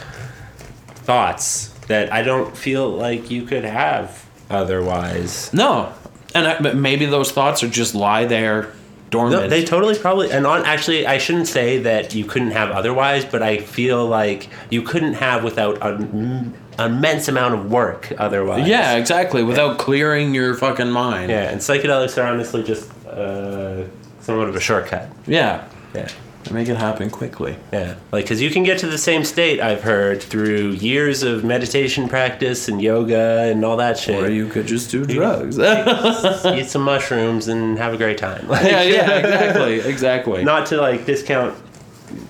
[0.88, 5.54] thoughts that I don't feel like you could have otherwise.
[5.54, 5.94] No.
[6.34, 8.74] And I, but maybe those thoughts are just lie there
[9.16, 9.44] dormant.
[9.44, 13.24] No, they totally probably and on actually I shouldn't say that you couldn't have otherwise,
[13.26, 18.68] but I feel like you couldn't have without an immense amount of work otherwise.
[18.68, 19.44] yeah, exactly.
[19.44, 21.30] Without clearing your fucking mind.
[21.32, 23.84] Yeah, and psychedelics are honestly just uh,
[24.20, 25.10] somewhat of a shortcut.
[25.28, 25.68] Yeah.
[25.94, 26.10] Yeah.
[26.52, 27.58] Make it happen quickly.
[27.74, 31.44] Yeah, like because you can get to the same state I've heard through years of
[31.44, 34.24] meditation practice and yoga and all that shit.
[34.24, 35.58] Or you could just do drugs.
[35.60, 38.48] eat some mushrooms and have a great time.
[38.48, 40.44] Like, yeah, yeah, exactly, exactly.
[40.44, 41.58] Not to like discount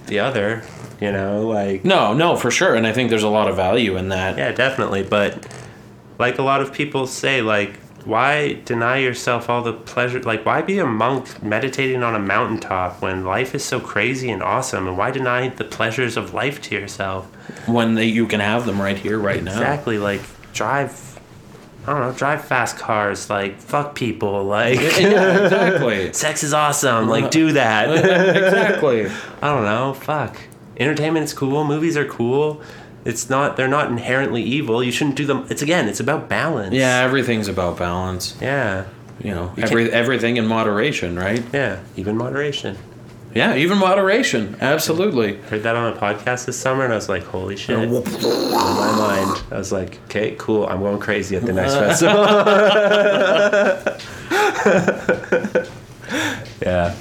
[0.08, 0.64] the other,
[1.02, 2.74] you know, like no, no, for sure.
[2.76, 4.38] And I think there's a lot of value in that.
[4.38, 5.04] yeah, definitely.
[5.04, 5.46] But
[6.20, 10.22] like a lot of people say, like why deny yourself all the pleasure?
[10.22, 14.44] Like why be a monk meditating on a mountaintop when life is so crazy and
[14.44, 14.88] awesome?
[14.88, 17.26] And why deny the pleasures of life to yourself?
[17.68, 19.54] When they, you can have them right here, right now.
[19.54, 19.98] Exactly.
[19.98, 20.22] Like
[20.54, 21.20] drive.
[21.88, 22.14] I don't know.
[22.14, 23.30] Drive fast cars.
[23.30, 24.44] Like fuck people.
[24.44, 26.14] Like Yeah, exactly.
[26.14, 27.10] sex is awesome.
[27.10, 27.90] Like do uh, that.
[28.36, 29.08] exactly.
[29.42, 29.94] I don't know.
[29.94, 30.38] Fuck.
[30.78, 31.64] Entertainment's cool.
[31.64, 32.62] Movies are cool.
[33.06, 33.56] It's not.
[33.56, 34.84] They're not inherently evil.
[34.84, 35.46] You shouldn't do them.
[35.50, 35.88] It's again.
[35.88, 36.74] It's about balance.
[36.74, 38.36] Yeah, everything's about balance.
[38.42, 38.86] Yeah.
[39.24, 41.44] You know, can't- every everything in moderation, right?
[41.54, 41.80] Yeah.
[41.96, 42.78] Even moderation.
[43.34, 44.56] Yeah, even moderation.
[44.62, 45.36] Absolutely.
[45.36, 48.96] Heard that on a podcast this summer, and I was like, "Holy shit!" In my
[48.98, 50.66] mind, I was like, "Okay, cool.
[50.68, 52.24] I'm going crazy at the next festival."
[56.62, 56.96] yeah.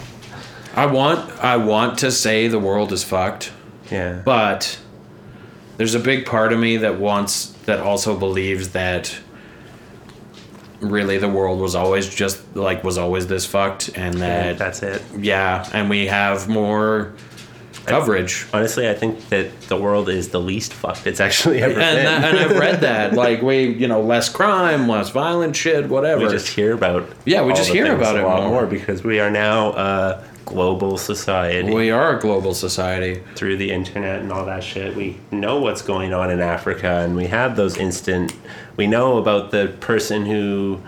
[0.76, 3.52] I want I want to say the world is fucked,
[3.90, 4.20] Yeah.
[4.24, 4.78] but
[5.76, 9.16] there's a big part of me that wants that also believes that
[10.80, 15.02] really the world was always just like was always this fucked and that That's it.
[15.18, 17.12] yeah and we have more
[17.86, 21.96] coverage Honestly, I think that the world is the least fucked it's actually ever and,
[21.96, 22.04] been.
[22.04, 26.24] that, and I've read that like we you know less crime less violent shit whatever
[26.24, 28.50] we just hear about Yeah, we just hear about a it lot more.
[28.50, 33.70] more because we are now a global society we are a global society through the
[33.70, 34.94] internet and all that shit.
[34.94, 38.34] We know what's going on in Africa, and we have those instant.
[38.76, 40.80] We know about the person who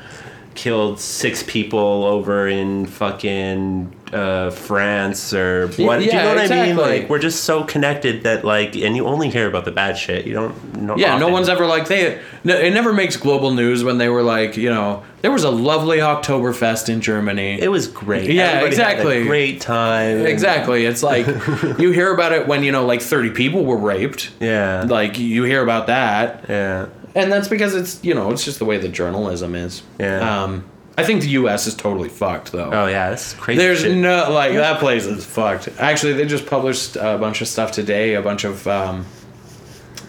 [0.56, 5.98] killed six people over in fucking uh, France or what?
[5.98, 6.76] Do you know what I mean?
[6.76, 10.26] Like we're just so connected that like, and you only hear about the bad shit.
[10.26, 10.74] You don't.
[10.82, 12.20] know Yeah, no one's ever like they.
[12.44, 15.50] No, it never makes global news when they were like, you know, there was a
[15.50, 17.60] lovely Oktoberfest in Germany.
[17.60, 18.30] It was great.
[18.30, 19.24] Yeah, Everybody had a exactly.
[19.24, 20.26] great time.
[20.26, 20.86] exactly.
[20.86, 21.26] It's like
[21.78, 24.30] you hear about it when you know, like thirty people were raped.
[24.40, 24.84] Yeah.
[24.88, 26.86] Like you hear about that, yeah.
[27.16, 29.82] And that's because it's you know it's just the way the journalism is.
[29.98, 30.44] Yeah.
[30.44, 30.64] Um,
[30.98, 31.66] I think the U.S.
[31.66, 32.70] is totally fucked though.
[32.72, 33.58] Oh yeah, that's crazy.
[33.58, 33.96] There's shit.
[33.96, 35.68] no like that place is fucked.
[35.78, 39.04] Actually, they just published a bunch of stuff today, a bunch of um,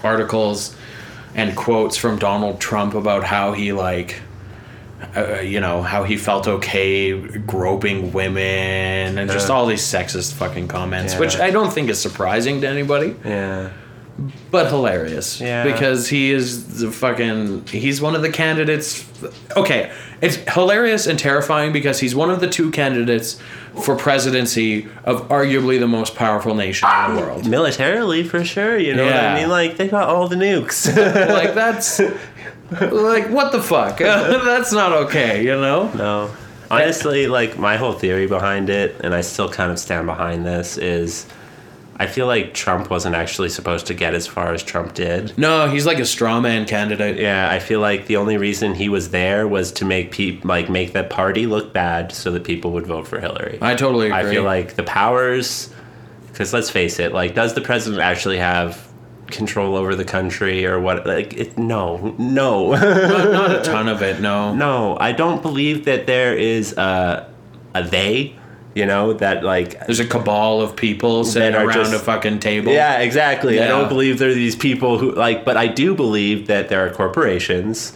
[0.03, 0.75] articles
[1.35, 4.21] and quotes from Donald Trump about how he like,
[5.15, 10.67] uh, you know, how he felt okay groping women and just all these sexist fucking
[10.67, 11.19] comments, Yeah.
[11.19, 13.69] which I don't think is surprising to anybody, Yeah.
[14.49, 15.39] But hilarious.
[15.39, 15.63] Yeah.
[15.63, 19.07] Because he is the fucking he's one of the candidates.
[19.55, 19.91] Okay,
[20.21, 23.39] it's hilarious and terrifying because he's one of the two candidates
[23.83, 27.47] for presidency of arguably the most powerful nation in the world.
[27.47, 28.77] Militarily, for sure.
[28.77, 29.49] You know what I mean?
[29.49, 30.87] Like they got all the nukes.
[31.33, 31.99] like that's
[32.71, 33.97] like what the fuck?
[33.99, 35.91] that's not okay, you know?
[35.93, 36.31] no.
[36.69, 40.77] Honestly, like my whole theory behind it, and I still kind of stand behind this,
[40.77, 41.25] is
[41.99, 45.35] I feel like Trump wasn't actually supposed to get as far as Trump did.
[45.37, 47.17] No, he's like a straw man candidate.
[47.17, 50.69] Yeah, I feel like the only reason he was there was to make peop like
[50.69, 53.57] make the party look bad so that people would vote for Hillary.
[53.61, 54.19] I totally agree.
[54.19, 55.73] I feel like the powers,
[56.27, 58.87] because let's face it, like, does the president actually have
[59.31, 61.03] control over the country or what?
[61.03, 64.53] Like, it, no, no, not, not a ton of it, no.
[64.53, 64.97] no.
[64.99, 67.33] I don't believe that there is a,
[67.73, 68.37] a they,
[68.77, 69.69] you know, that like.
[69.87, 72.71] There's a cabal of people sitting around just- a fucking table.
[72.71, 73.59] Yeah, exactly.
[73.59, 76.85] I don't believe there are these people who like, but I do believe that there
[76.85, 77.93] are corporations.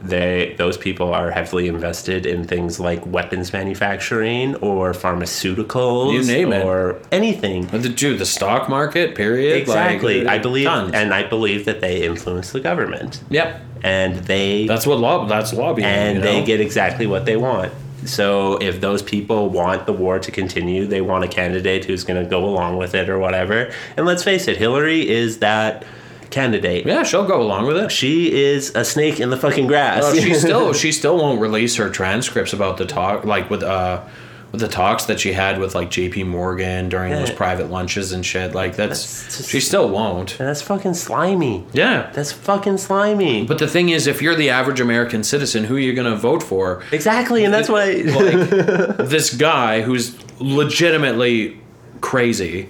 [0.00, 6.52] They those people are heavily invested in things like weapons manufacturing or pharmaceuticals, You name
[6.52, 6.64] it.
[6.64, 7.66] or anything.
[7.66, 9.56] The dude, the stock market, period.
[9.56, 10.22] Exactly.
[10.22, 10.94] Like, I uh, believe, tons.
[10.94, 13.60] and I believe that they influence the government, yep.
[13.82, 15.26] and they That's what law.
[15.26, 15.88] That's lobbying.
[15.88, 17.72] and you they get exactly what they want.
[18.04, 22.22] So if those people want the war to continue, they want a candidate who's going
[22.22, 23.72] to go along with it or whatever.
[23.96, 25.84] And let's face it, Hillary is that
[26.30, 26.86] candidate.
[26.86, 27.90] Yeah, she'll go along with it.
[27.90, 30.04] She is a snake in the fucking grass.
[30.04, 34.02] Oh, she still she still won't release her transcripts about the talk like with uh
[34.02, 36.24] with the talks that she had with like J.P.
[36.24, 38.54] Morgan during those private lunches and shit.
[38.54, 40.36] Like that's, That's just- she still won't.
[40.38, 41.66] That's fucking slimy.
[41.74, 42.10] Yeah.
[42.14, 43.44] That's fucking slimy.
[43.44, 46.16] But the thing is, if you're the average American citizen, who are you going to
[46.16, 46.82] vote for?
[46.92, 47.90] exactly, and that's why.
[47.92, 51.60] Like this guy who's legitimately
[52.00, 52.68] crazy,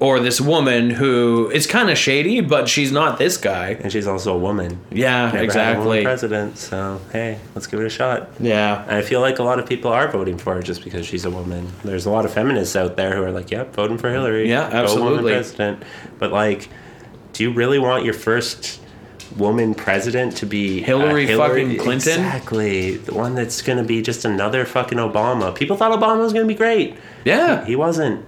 [0.00, 3.76] or this woman who is kind of shady, but she's not this guy.
[3.80, 4.80] and she's also a woman.
[4.90, 6.02] Yeah, Never had a woman exactly.
[6.02, 6.58] president.
[6.58, 8.30] So hey, let's give it a shot.
[8.40, 8.82] Yeah.
[8.82, 11.24] And I feel like a lot of people are voting for her just because she's
[11.26, 11.70] a woman.
[11.84, 14.48] There's a lot of feminists out there who are like, "Yep, voting for Hillary.
[14.48, 15.82] Yeah, Go woman president."
[16.18, 16.68] But like,
[17.34, 18.80] do you really want your first
[19.36, 22.20] woman president to be uh, Hillary fucking Clinton?
[22.20, 25.54] Exactly, the one that's gonna be just another fucking Obama.
[25.54, 26.96] People thought Obama was gonna be great.
[27.24, 27.64] Yeah.
[27.66, 28.24] He wasn't.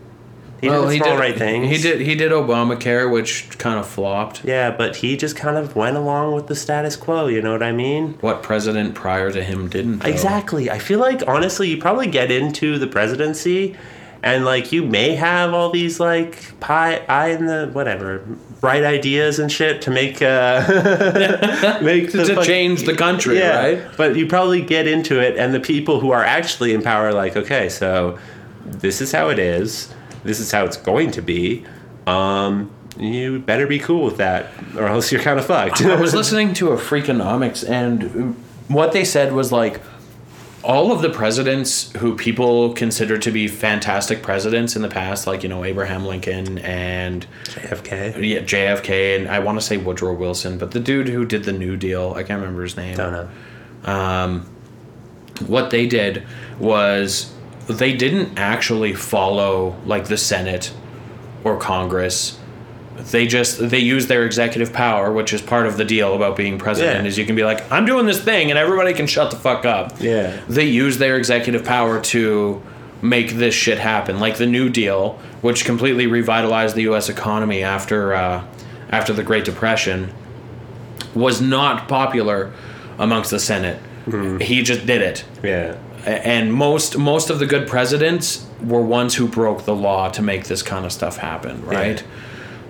[0.63, 1.69] He did the small right things.
[1.69, 2.01] He did.
[2.01, 4.45] He did Obamacare, which kind of flopped.
[4.45, 7.27] Yeah, but he just kind of went along with the status quo.
[7.27, 8.15] You know what I mean?
[8.21, 9.99] What president prior to him didn't?
[9.99, 10.09] though.
[10.09, 10.71] Exactly.
[10.71, 13.77] I feel like honestly, you probably get into the presidency,
[14.23, 18.21] and like you may have all these like pie, eye in the whatever,
[18.61, 20.61] bright ideas and shit to make uh
[21.83, 23.83] make the to fuck- change the country, yeah, right?
[23.97, 27.13] But you probably get into it, and the people who are actually in power are
[27.13, 28.17] like, okay, so
[28.65, 29.93] this is how it is.
[30.25, 31.65] This is how it's going to be.
[32.07, 35.83] Um, you better be cool with that, or else you're kind of fucked.
[35.83, 38.37] I was listening to a Freakonomics, and
[38.69, 39.81] what they said was like
[40.63, 45.43] all of the presidents who people consider to be fantastic presidents in the past, like
[45.43, 48.29] you know Abraham Lincoln and JFK.
[48.29, 51.53] yeah JFK, and I want to say Woodrow Wilson, but the dude who did the
[51.53, 52.97] New Deal, I can't remember his name.
[52.97, 53.13] Don't
[53.85, 54.43] know.
[55.47, 56.25] what they did
[56.59, 57.32] was
[57.69, 60.73] they didn't actually follow like the Senate
[61.45, 62.39] or Congress
[62.97, 66.59] they just they use their executive power, which is part of the deal about being
[66.59, 67.03] president.
[67.03, 67.09] Yeah.
[67.09, 69.65] Is you can be like, I'm doing this thing, and everybody can shut the fuck
[69.65, 70.01] up.
[70.01, 70.41] Yeah.
[70.49, 72.63] They use their executive power to
[73.01, 77.09] make this shit happen, like the New Deal, which completely revitalized the U.S.
[77.09, 78.45] economy after uh,
[78.91, 80.13] after the Great Depression,
[81.15, 82.53] was not popular
[82.99, 83.81] amongst the Senate.
[84.41, 85.77] He just did it Yeah.
[86.07, 90.45] And most most of the good presidents were ones who broke the law to make
[90.45, 92.01] this kind of stuff happen, right?
[92.01, 92.07] Yeah.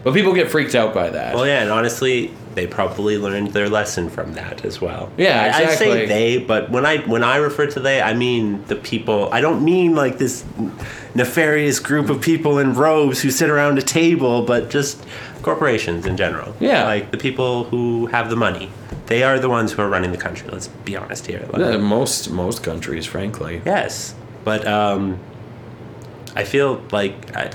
[0.04, 1.34] But people get freaked out by that.
[1.34, 5.12] Well, yeah, and honestly, they probably learned their lesson from that as well.
[5.16, 8.64] Yeah, I- I say they, but when I when I refer to they, I mean
[8.66, 9.28] the people.
[9.32, 10.44] I don't mean like this
[11.14, 15.02] nefarious group of people in robes who sit around a table, but just
[15.42, 16.54] corporations in general.
[16.60, 16.84] Yeah.
[16.84, 18.70] like the people who have the money.
[19.06, 20.48] They are the ones who are running the country.
[20.50, 21.46] Let's be honest here.
[21.52, 23.60] Like, Yeah, most most countries, frankly.
[23.66, 24.14] Yes,
[24.44, 25.18] but um,
[26.34, 27.50] I feel like, I,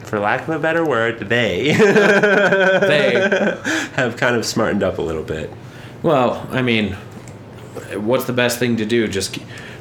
[0.00, 3.12] for lack of a better word, they They
[3.94, 5.50] have kind of smartened up a little bit.
[6.02, 6.92] well, I mean,
[7.94, 9.06] what's the best thing to do?
[9.08, 9.38] Just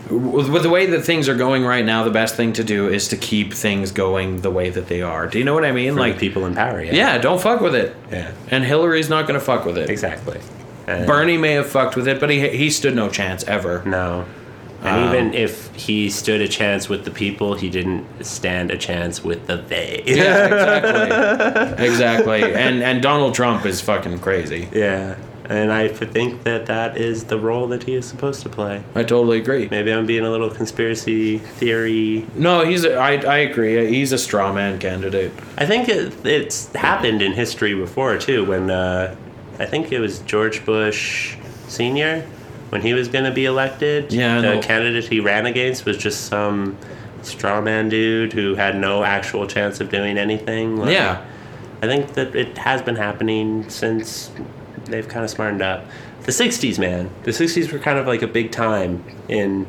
[0.09, 2.87] with with the way that things are going right now, the best thing to do
[2.89, 5.27] is to keep things going the way that they are.
[5.27, 5.93] Do you know what I mean?
[5.93, 6.81] For like, people in power.
[6.83, 6.93] Yeah.
[6.93, 7.95] yeah, don't fuck with it.
[8.11, 8.31] Yeah.
[8.49, 9.89] And Hillary's not gonna fuck with it.
[9.89, 10.39] Exactly.
[10.87, 13.83] And Bernie may have fucked with it, but he he stood no chance ever.
[13.85, 14.25] No.
[14.83, 18.77] And Um, even if he stood a chance with the people, he didn't stand a
[18.77, 20.03] chance with the they.
[20.05, 21.85] Yeah, exactly.
[21.87, 22.53] exactly.
[22.53, 24.67] And and Donald Trump is fucking crazy.
[24.71, 25.15] yeah.
[25.47, 28.83] And I think that that is the role that he is supposed to play.
[28.95, 29.67] I totally agree.
[29.69, 32.25] Maybe I'm being a little conspiracy theory.
[32.35, 33.87] No, he's a, I, I agree.
[33.87, 35.31] He's a straw man candidate.
[35.57, 38.43] I think it, it's happened in history before too.
[38.45, 39.15] When uh,
[39.59, 41.37] I think it was George Bush
[41.67, 42.21] Senior,
[42.69, 44.11] when he was going to be elected.
[44.11, 46.77] Yeah, the candidate he ran against was just some
[47.21, 50.77] straw man dude who had no actual chance of doing anything.
[50.77, 51.25] Like, Yeah.
[51.81, 54.31] I think that it has been happening since
[54.85, 55.85] they've kind of smartened up.
[56.23, 57.09] The '60s, man.
[57.23, 59.67] The '60s were kind of like a big time in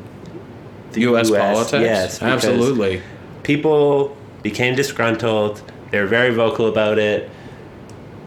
[0.93, 1.29] the U.S.
[1.29, 1.53] US.
[1.53, 1.83] politics?
[1.83, 3.01] Yes, Absolutely.
[3.43, 5.61] people became disgruntled.
[5.91, 7.29] They were very vocal about it.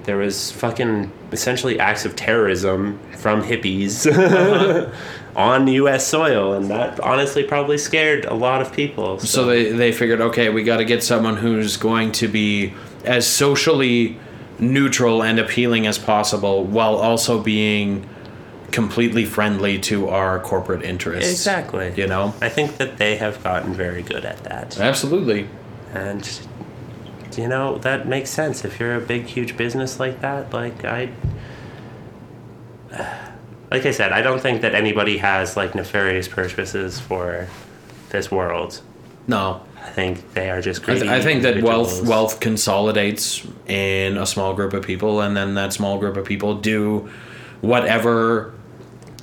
[0.05, 4.91] There was fucking essentially acts of terrorism from hippies uh-huh,
[5.37, 6.07] on U.S.
[6.07, 9.19] soil, and that honestly probably scared a lot of people.
[9.19, 12.75] So they, they figured, okay, we got to get someone who's going to be
[13.05, 14.19] as socially
[14.61, 18.09] neutral and appealing as possible while also being
[18.71, 21.31] completely friendly to our corporate interests.
[21.31, 21.93] exactly.
[21.97, 22.35] You know?
[22.41, 25.49] I think that they have gotten very good at that, Absolutely.
[25.93, 26.41] and
[27.37, 30.53] you know that makes sense if you're a big, huge business like that.
[30.53, 31.11] Like I.
[33.73, 37.47] Like I said, I don't think that anybody has like nefarious purposes for
[38.09, 38.81] this world.
[39.29, 39.63] No.
[39.83, 44.27] I think they are just I, th- I think that wealth wealth consolidates in a
[44.27, 47.11] small group of people, and then that small group of people do
[47.61, 48.53] whatever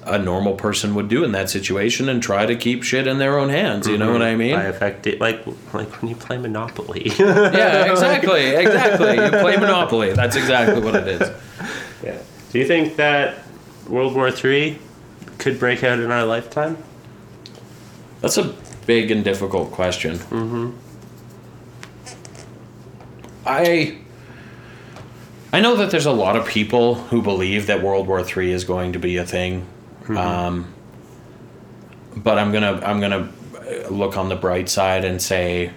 [0.08, 3.38] a normal person would do in that situation and try to keep shit in their
[3.38, 3.88] own hands.
[3.88, 4.14] You know mm-hmm.
[4.14, 4.56] what I mean?
[4.56, 7.12] By affect it, like like when you play Monopoly.
[7.20, 9.16] yeah, exactly, exactly.
[9.16, 10.14] You play Monopoly.
[10.14, 11.32] That's exactly what it is.
[12.04, 12.18] yeah.
[12.52, 13.44] Do you think that
[13.88, 14.80] World War Three
[15.38, 16.78] could break out in our lifetime?
[18.22, 18.56] That's a
[18.88, 20.18] big and difficult question.
[20.18, 20.72] Mm-hmm.
[23.46, 24.00] I
[25.54, 28.64] I know that there's a lot of people who believe that World War III is
[28.64, 29.68] going to be a thing,
[30.10, 30.74] um,
[32.16, 33.32] but I'm gonna I'm gonna
[33.92, 35.72] look on the bright side and say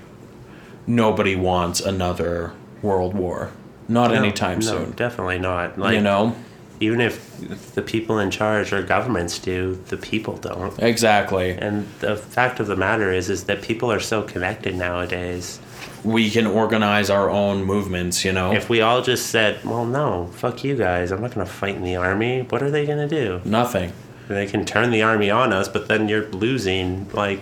[0.86, 3.50] nobody wants another World War.
[3.88, 4.92] Not anytime no, soon.
[4.92, 5.78] Definitely not.
[5.78, 6.36] Like you know
[6.80, 10.78] even if the people in charge or governments do, the people don't.
[10.82, 11.50] exactly.
[11.52, 15.60] And the fact of the matter is, is that people are so connected nowadays.
[16.04, 18.24] We can organize our own movements.
[18.24, 21.10] You know, If we all just said, "Well, no, fuck you guys.
[21.12, 23.40] I'm not going to fight in the army." What are they going to do?
[23.44, 23.92] nothing.
[24.28, 27.08] They can turn the army on us, but then you're losing.
[27.12, 27.40] Like,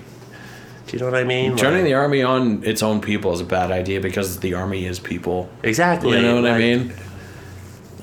[0.87, 1.55] do you know what I mean?
[1.57, 4.87] Turning Like- the army on its own people is a bad idea because the army
[4.87, 5.49] is people.
[5.63, 6.17] exactly.
[6.17, 6.93] You know what I mean?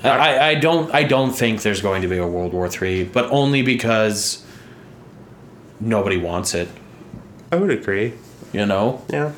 [0.04, 3.30] I, I- don't I don't think there's going to be a World War Three, but
[3.30, 4.44] only because
[5.80, 6.68] nobody wants it.
[7.52, 8.14] I would agree.
[8.52, 9.02] You know?
[9.10, 9.32] Yeah.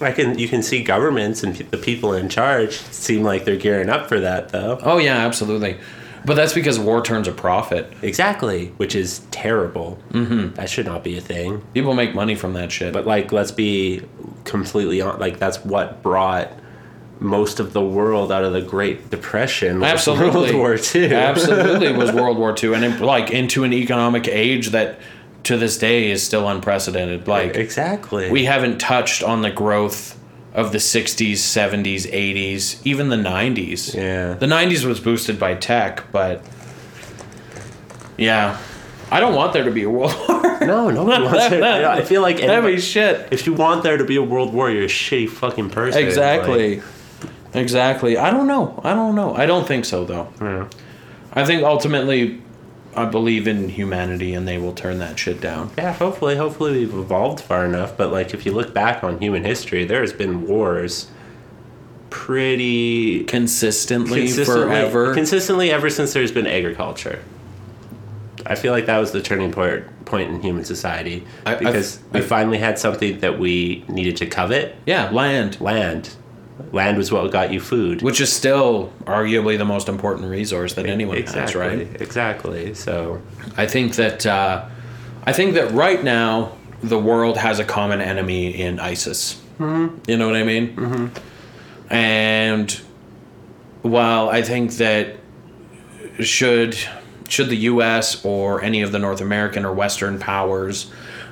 [0.00, 0.38] I can.
[0.38, 4.18] You can see governments and the people in charge seem like they're gearing up for
[4.20, 4.78] that, though.
[4.82, 5.78] Oh yeah, absolutely.
[6.24, 7.92] But that's because war turns a profit.
[8.02, 9.98] Exactly, which is terrible.
[10.10, 10.54] Mm-hmm.
[10.54, 11.62] That should not be a thing.
[11.74, 12.92] People make money from that shit.
[12.92, 14.02] But like, let's be
[14.44, 15.18] completely on.
[15.20, 16.48] Like, that's what brought
[17.22, 19.80] most of the world out of the Great Depression.
[19.80, 21.06] was absolutely, World War Two.
[21.06, 24.98] absolutely was World War Two, and it, like into an economic age that
[25.44, 27.26] to this day is still unprecedented.
[27.26, 28.30] Like exactly.
[28.30, 30.18] we haven't touched on the growth
[30.54, 33.94] of the 60s, 70s, 80s, even the 90s.
[33.94, 34.34] Yeah.
[34.34, 36.44] The 90s was boosted by tech, but
[38.18, 38.58] yeah.
[39.10, 40.58] I don't want there to be a world war.
[40.60, 41.62] No, nobody wants it.
[41.62, 43.28] I feel like That'd be shit.
[43.30, 46.02] if you want there to be a world war, you're a shitty fucking person.
[46.02, 46.76] Exactly.
[46.76, 46.84] Like,
[47.54, 48.16] exactly.
[48.16, 48.80] I don't know.
[48.84, 49.34] I don't know.
[49.34, 50.28] I don't think so though.
[50.40, 50.68] yeah.
[51.32, 52.40] I think ultimately
[52.94, 55.70] I believe in humanity and they will turn that shit down.
[55.78, 57.96] Yeah, hopefully, hopefully we've evolved far enough.
[57.96, 61.08] But like, if you look back on human history, there has been wars
[62.10, 65.14] pretty Consistently, consistently, forever.
[65.14, 67.22] consistently ever since there's been agriculture.
[68.44, 72.00] I feel like that was the turning point point in human society I- I've- because
[72.12, 74.74] we I've- finally had something that we needed to covet.
[74.84, 75.58] yeah, land.
[75.60, 76.10] Land,
[76.72, 78.02] land was what got you food.
[78.02, 82.00] Which is still arguably the most important resource that anyone exactly, has, right?
[82.00, 82.74] Exactly.
[82.74, 83.20] So
[83.56, 84.66] I think that uh,
[85.24, 89.40] I think that right now the world has a common enemy in ISIS.
[89.58, 90.10] Mm-hmm.
[90.10, 90.76] You know what I mean?
[90.76, 91.94] Mm-hmm.
[91.94, 92.80] And
[93.82, 95.16] while I think that
[96.20, 96.76] should
[97.28, 98.24] should the U.S.
[98.24, 100.90] or any of the North American or Western powers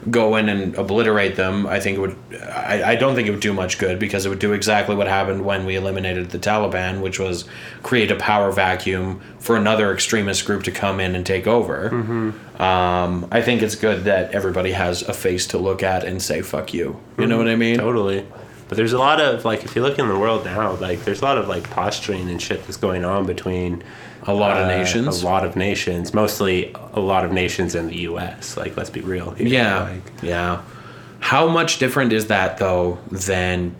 [0.08, 2.16] go in and obliterate them, I think it would.
[2.42, 5.06] I, I don't think it would do much good because it would do exactly what
[5.06, 7.44] happened when we eliminated the Taliban, which was
[7.82, 11.88] create a power vacuum for another extremist group to come in and take over.
[12.58, 16.40] Um, I think it's good that everybody has a face to look at and say
[16.40, 17.78] "fuck you." You know what I mean?
[17.78, 18.26] Totally.
[18.70, 21.22] But there's a lot of like if you look in the world now, like there's
[21.22, 23.82] a lot of like posturing and shit that's going on between
[24.28, 25.22] A lot of uh, nations.
[25.22, 28.56] A lot of nations, mostly a lot of nations in the US.
[28.56, 29.48] Like let's be real here.
[29.48, 30.62] Yeah, Like, yeah.
[31.18, 33.74] How much different is that though than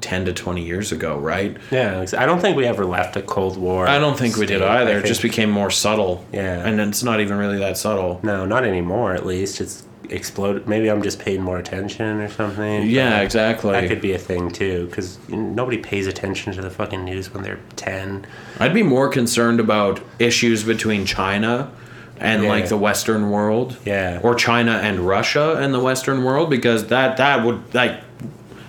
[0.00, 1.18] ten to twenty years ago?
[1.18, 1.56] Right?
[1.72, 3.88] yeah, I don't think we ever left a Cold War.
[3.88, 4.68] I don't think we did state.
[4.68, 4.98] Either.
[4.98, 6.24] It just became more subtle.
[6.32, 6.64] Yeah.
[6.64, 8.20] and it's not even really that subtle.
[8.22, 9.60] No, not anymore at least.
[9.60, 10.66] It's exploded.
[10.68, 12.86] Maybe I'm just paying more attention or something.
[12.86, 13.72] Yeah, exactly.
[13.72, 17.42] That could be a thing too, because nobody pays attention to the fucking news when
[17.42, 18.26] they're ten.
[18.60, 21.70] I'd be more concerned about issues between China
[22.18, 22.48] and Yeah.
[22.48, 23.76] like the Western world.
[23.84, 24.20] Yeah.
[24.22, 28.00] Or China and Russia and the Western world because that that would like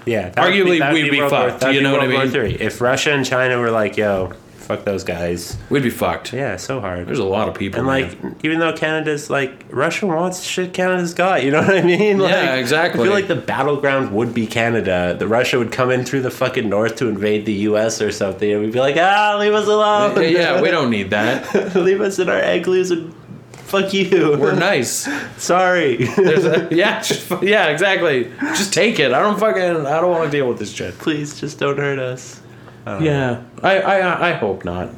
[0.05, 2.57] Yeah, Arguably, would we'd be War- fucked, that'd you be know what I mean?
[2.61, 4.31] If Russia and China were like, "Yo,
[4.67, 6.33] fuck those guys," we'd be fucked.
[6.33, 7.07] yeah, so hard.
[7.07, 7.79] There's a lot of people.
[7.79, 8.23] and man.
[8.33, 11.43] like, even though Canada's like, Russia wants shit Canada's got.
[11.43, 12.17] You know what I mean?
[12.27, 13.01] Like, Yeah, exactly.
[13.01, 15.15] I feel like the battleground would be Canada.
[15.17, 18.01] The Russia would come in through the fucking north to invade the U.S.
[18.01, 20.21] or something, and we'd be like, "Ah, leave us alone.
[20.31, 21.75] yeah, we don't need that.
[21.75, 23.13] leave us in our igloos and
[23.51, 24.37] fuck you.
[24.39, 25.07] We're nice.
[25.37, 25.97] Sorry.
[26.05, 28.31] There's a, yeah, just, yeah, exactly.
[28.39, 29.11] Just take it.
[29.13, 29.85] I don't fucking.
[29.85, 30.97] I don't want to deal with this shit.
[30.97, 32.41] Please, just don't hurt us.
[32.87, 34.89] Uh, yeah, I, I, I hope not.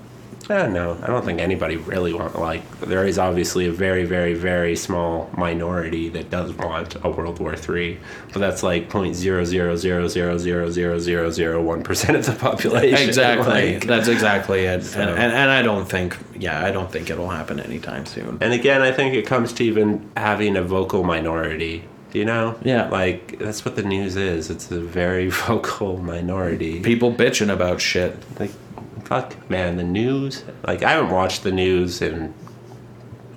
[0.49, 2.63] Yeah, no, I don't think anybody really want like.
[2.79, 7.55] There is obviously a very, very, very small minority that does want a World War
[7.55, 7.99] Three,
[8.33, 12.25] but that's like point zero zero zero zero zero zero zero zero one percent of
[12.25, 12.97] the population.
[13.09, 13.73] Exactly.
[13.75, 14.83] Like- That's exactly it.
[14.85, 16.17] So- And, and and I don't think.
[16.35, 18.39] Yeah, I don't think it'll happen anytime soon.
[18.41, 21.83] and again, I think it comes to even having a vocal minority.
[22.13, 22.57] You know?
[22.63, 22.89] Yeah.
[22.89, 24.49] Like that's what the news is.
[24.49, 26.79] It's a very vocal minority.
[26.81, 28.17] People bitching about shit.
[28.39, 28.51] Like,
[29.03, 30.43] fuck, man, the news.
[30.65, 32.33] Like, I haven't watched the news in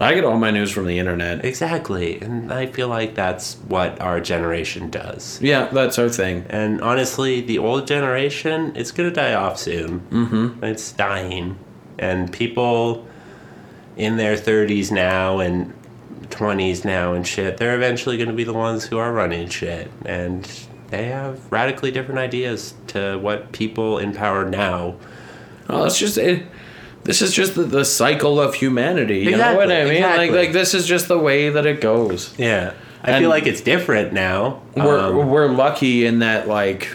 [0.03, 1.45] I get all my news from the internet.
[1.45, 5.41] exactly, and I feel like that's what our generation does.
[5.41, 6.45] Yeah, that's our thing.
[6.49, 10.01] And honestly, the old generation, it's gonna die off soon.
[10.11, 10.64] Mm-hmm.
[10.64, 11.57] It's dying,
[11.99, 13.07] and people
[13.97, 15.73] in their thirties now and
[16.33, 20.48] twenties now and shit, they're eventually gonna be the ones who are running shit, and
[20.90, 24.97] they have radically different ideas to what people in power now.
[25.69, 26.44] Well, it's just it.
[27.05, 29.20] This is just the, the cycle of humanity.
[29.20, 29.94] You know what I mean?
[29.94, 30.28] exactly.
[30.28, 32.32] Like like this is just the way that it goes.
[32.39, 34.62] Yeah, I And- feel like it's different now.
[34.77, 36.89] We're Um, we're lucky in that like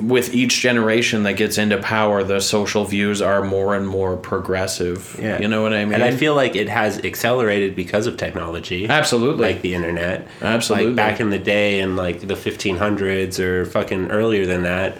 [0.00, 5.16] with each generation that gets into power, the social views are more and more progressive.
[5.20, 5.40] Yeah.
[5.40, 5.94] You know what I mean?
[5.94, 8.88] and I feel like it has accelerated because of technology.
[8.88, 9.52] absolutely.
[9.52, 10.26] like the internet.
[10.40, 10.88] Absolutely.
[10.88, 14.98] Like back in the day in like the 1500s or fucking earlier than that,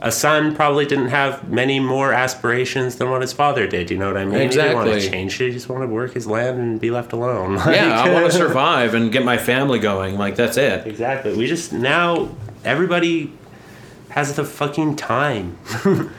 [0.00, 3.90] a son probably didn't have many more aspirations than what his father did.
[3.90, 4.40] You know what I mean?
[4.40, 4.46] Exactly.
[4.46, 5.46] He didn't want to change it.
[5.46, 7.54] He just wanted to work his land and be left alone.
[7.66, 10.16] yeah, I want to survive and get my family going.
[10.16, 10.86] Like that's it.
[10.86, 11.36] Exactly.
[11.36, 12.28] We just now
[12.64, 13.32] everybody
[14.10, 15.58] has the fucking time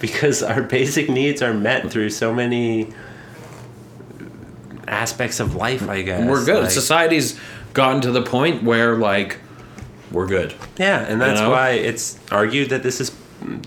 [0.00, 2.92] because our basic needs are met through so many
[4.86, 5.88] aspects of life.
[5.88, 6.64] I guess We're good.
[6.64, 7.38] Like- Society's
[7.74, 9.38] gotten to the point where like
[10.10, 10.54] we're good.
[10.78, 11.50] Yeah, and that's know?
[11.50, 13.10] why it's argued that this is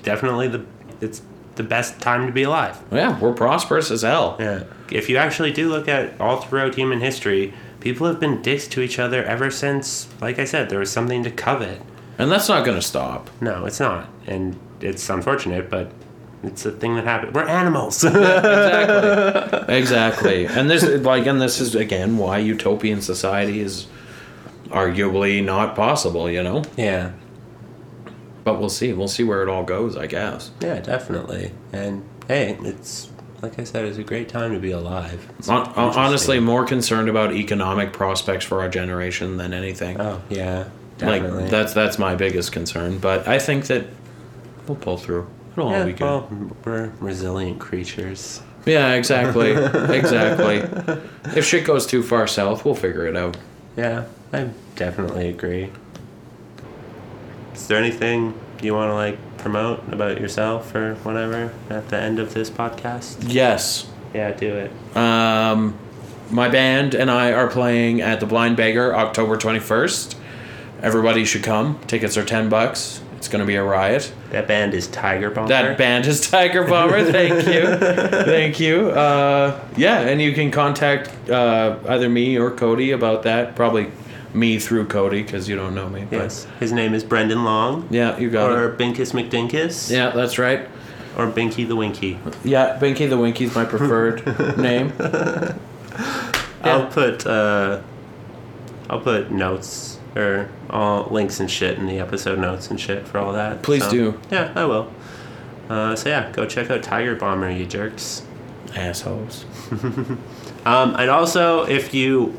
[0.04, 0.66] definitely the
[1.00, 1.22] it's
[1.56, 2.82] the best time to be alive.
[2.92, 4.38] Yeah, we're prosperous as hell.
[4.40, 4.64] Yeah.
[4.92, 8.82] If you actually do look at all throughout human history, people have been dicks to
[8.82, 11.82] each other ever since, like I said, there was something to covet.
[12.22, 13.30] And that's not going to stop.
[13.42, 15.92] No, it's not, and it's unfortunate, but
[16.44, 17.34] it's a thing that happens.
[17.34, 18.04] We're animals.
[18.04, 19.76] exactly.
[19.76, 20.46] exactly.
[20.48, 23.88] And this like and this is again why utopian society is
[24.70, 26.64] arguably not possible, you know?
[26.78, 27.12] yeah,
[28.44, 28.94] But we'll see.
[28.94, 30.52] We'll see where it all goes, I guess.
[30.62, 31.52] yeah, definitely.
[31.74, 33.10] And hey, it's
[33.42, 35.28] like I said, it's a great time to be alive.
[35.50, 40.00] Honestly, more concerned about economic prospects for our generation than anything.
[40.00, 40.70] Oh yeah,
[41.02, 41.42] definitely.
[41.44, 43.86] like that's that's my biggest concern, but I think that
[44.68, 45.28] we'll pull through.
[45.54, 46.02] It'll all be good.
[46.02, 46.30] well,
[46.64, 48.42] we're resilient creatures.
[48.66, 49.52] yeah, exactly.
[49.96, 50.64] exactly.
[51.36, 53.36] If shit goes too far south, we'll figure it out.
[53.76, 55.72] Yeah, I definitely agree.
[57.54, 62.20] Is there anything you want to like promote about yourself or whatever at the end
[62.20, 63.18] of this podcast?
[63.28, 63.88] Yes.
[64.14, 64.98] Yeah, do it.
[64.98, 65.78] Um,
[66.30, 70.16] my band and I are playing at the Blind Beggar October 21st.
[70.82, 71.80] Everybody should come.
[71.88, 73.02] Tickets are 10 bucks.
[73.18, 74.12] It's going to be a riot.
[74.32, 75.50] That band is Tiger Bomber.
[75.50, 77.04] That band is Tiger Bomber.
[77.12, 77.78] Thank you.
[77.78, 78.90] Thank you.
[78.90, 83.56] Uh, yeah, and you can contact uh, either me or Cody about that.
[83.56, 83.92] Probably
[84.34, 86.06] me through Cody because you don't know me.
[86.10, 87.88] But Yes, his name is Brendan Long.
[87.92, 88.66] Yeah, you got or it.
[88.66, 89.92] Or Binkus McDinkus.
[89.92, 90.68] Yeah, that's right.
[91.16, 92.18] Or Binky the Winky.
[92.44, 94.26] Yeah, Binky the Winky's my preferred
[94.58, 94.94] name.
[96.64, 97.82] I'll put uh,
[98.90, 103.18] I'll put notes or all links and shit in the episode notes and shit for
[103.20, 103.62] all that.
[103.62, 104.20] Please So, do.
[104.32, 104.92] Yeah, I will.
[105.70, 108.24] Uh, so yeah, go check out Tiger Bomber, you jerks.
[108.76, 109.46] Assholes.
[110.64, 112.38] Um, and also, if you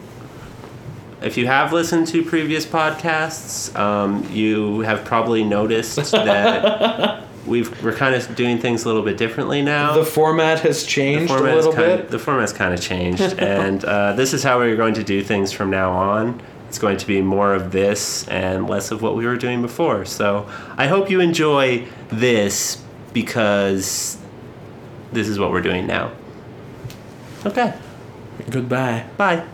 [1.22, 7.92] if you have listened to previous podcasts, um, you have probably noticed that we've we're
[7.92, 9.94] kind of doing things a little bit differently now.
[9.94, 12.10] The format has changed a little bit.
[12.10, 15.50] the format's kind of changed, and uh, this is how we're going to do things
[15.50, 16.40] from now on.
[16.73, 20.07] It's going to be more of this and less of what we were doing before.
[20.07, 22.82] So I hope you enjoy this
[23.12, 24.16] because
[25.12, 26.12] this is what we're doing now.
[27.44, 27.74] Okay,
[28.49, 29.05] Goodbye.
[29.19, 29.44] bye.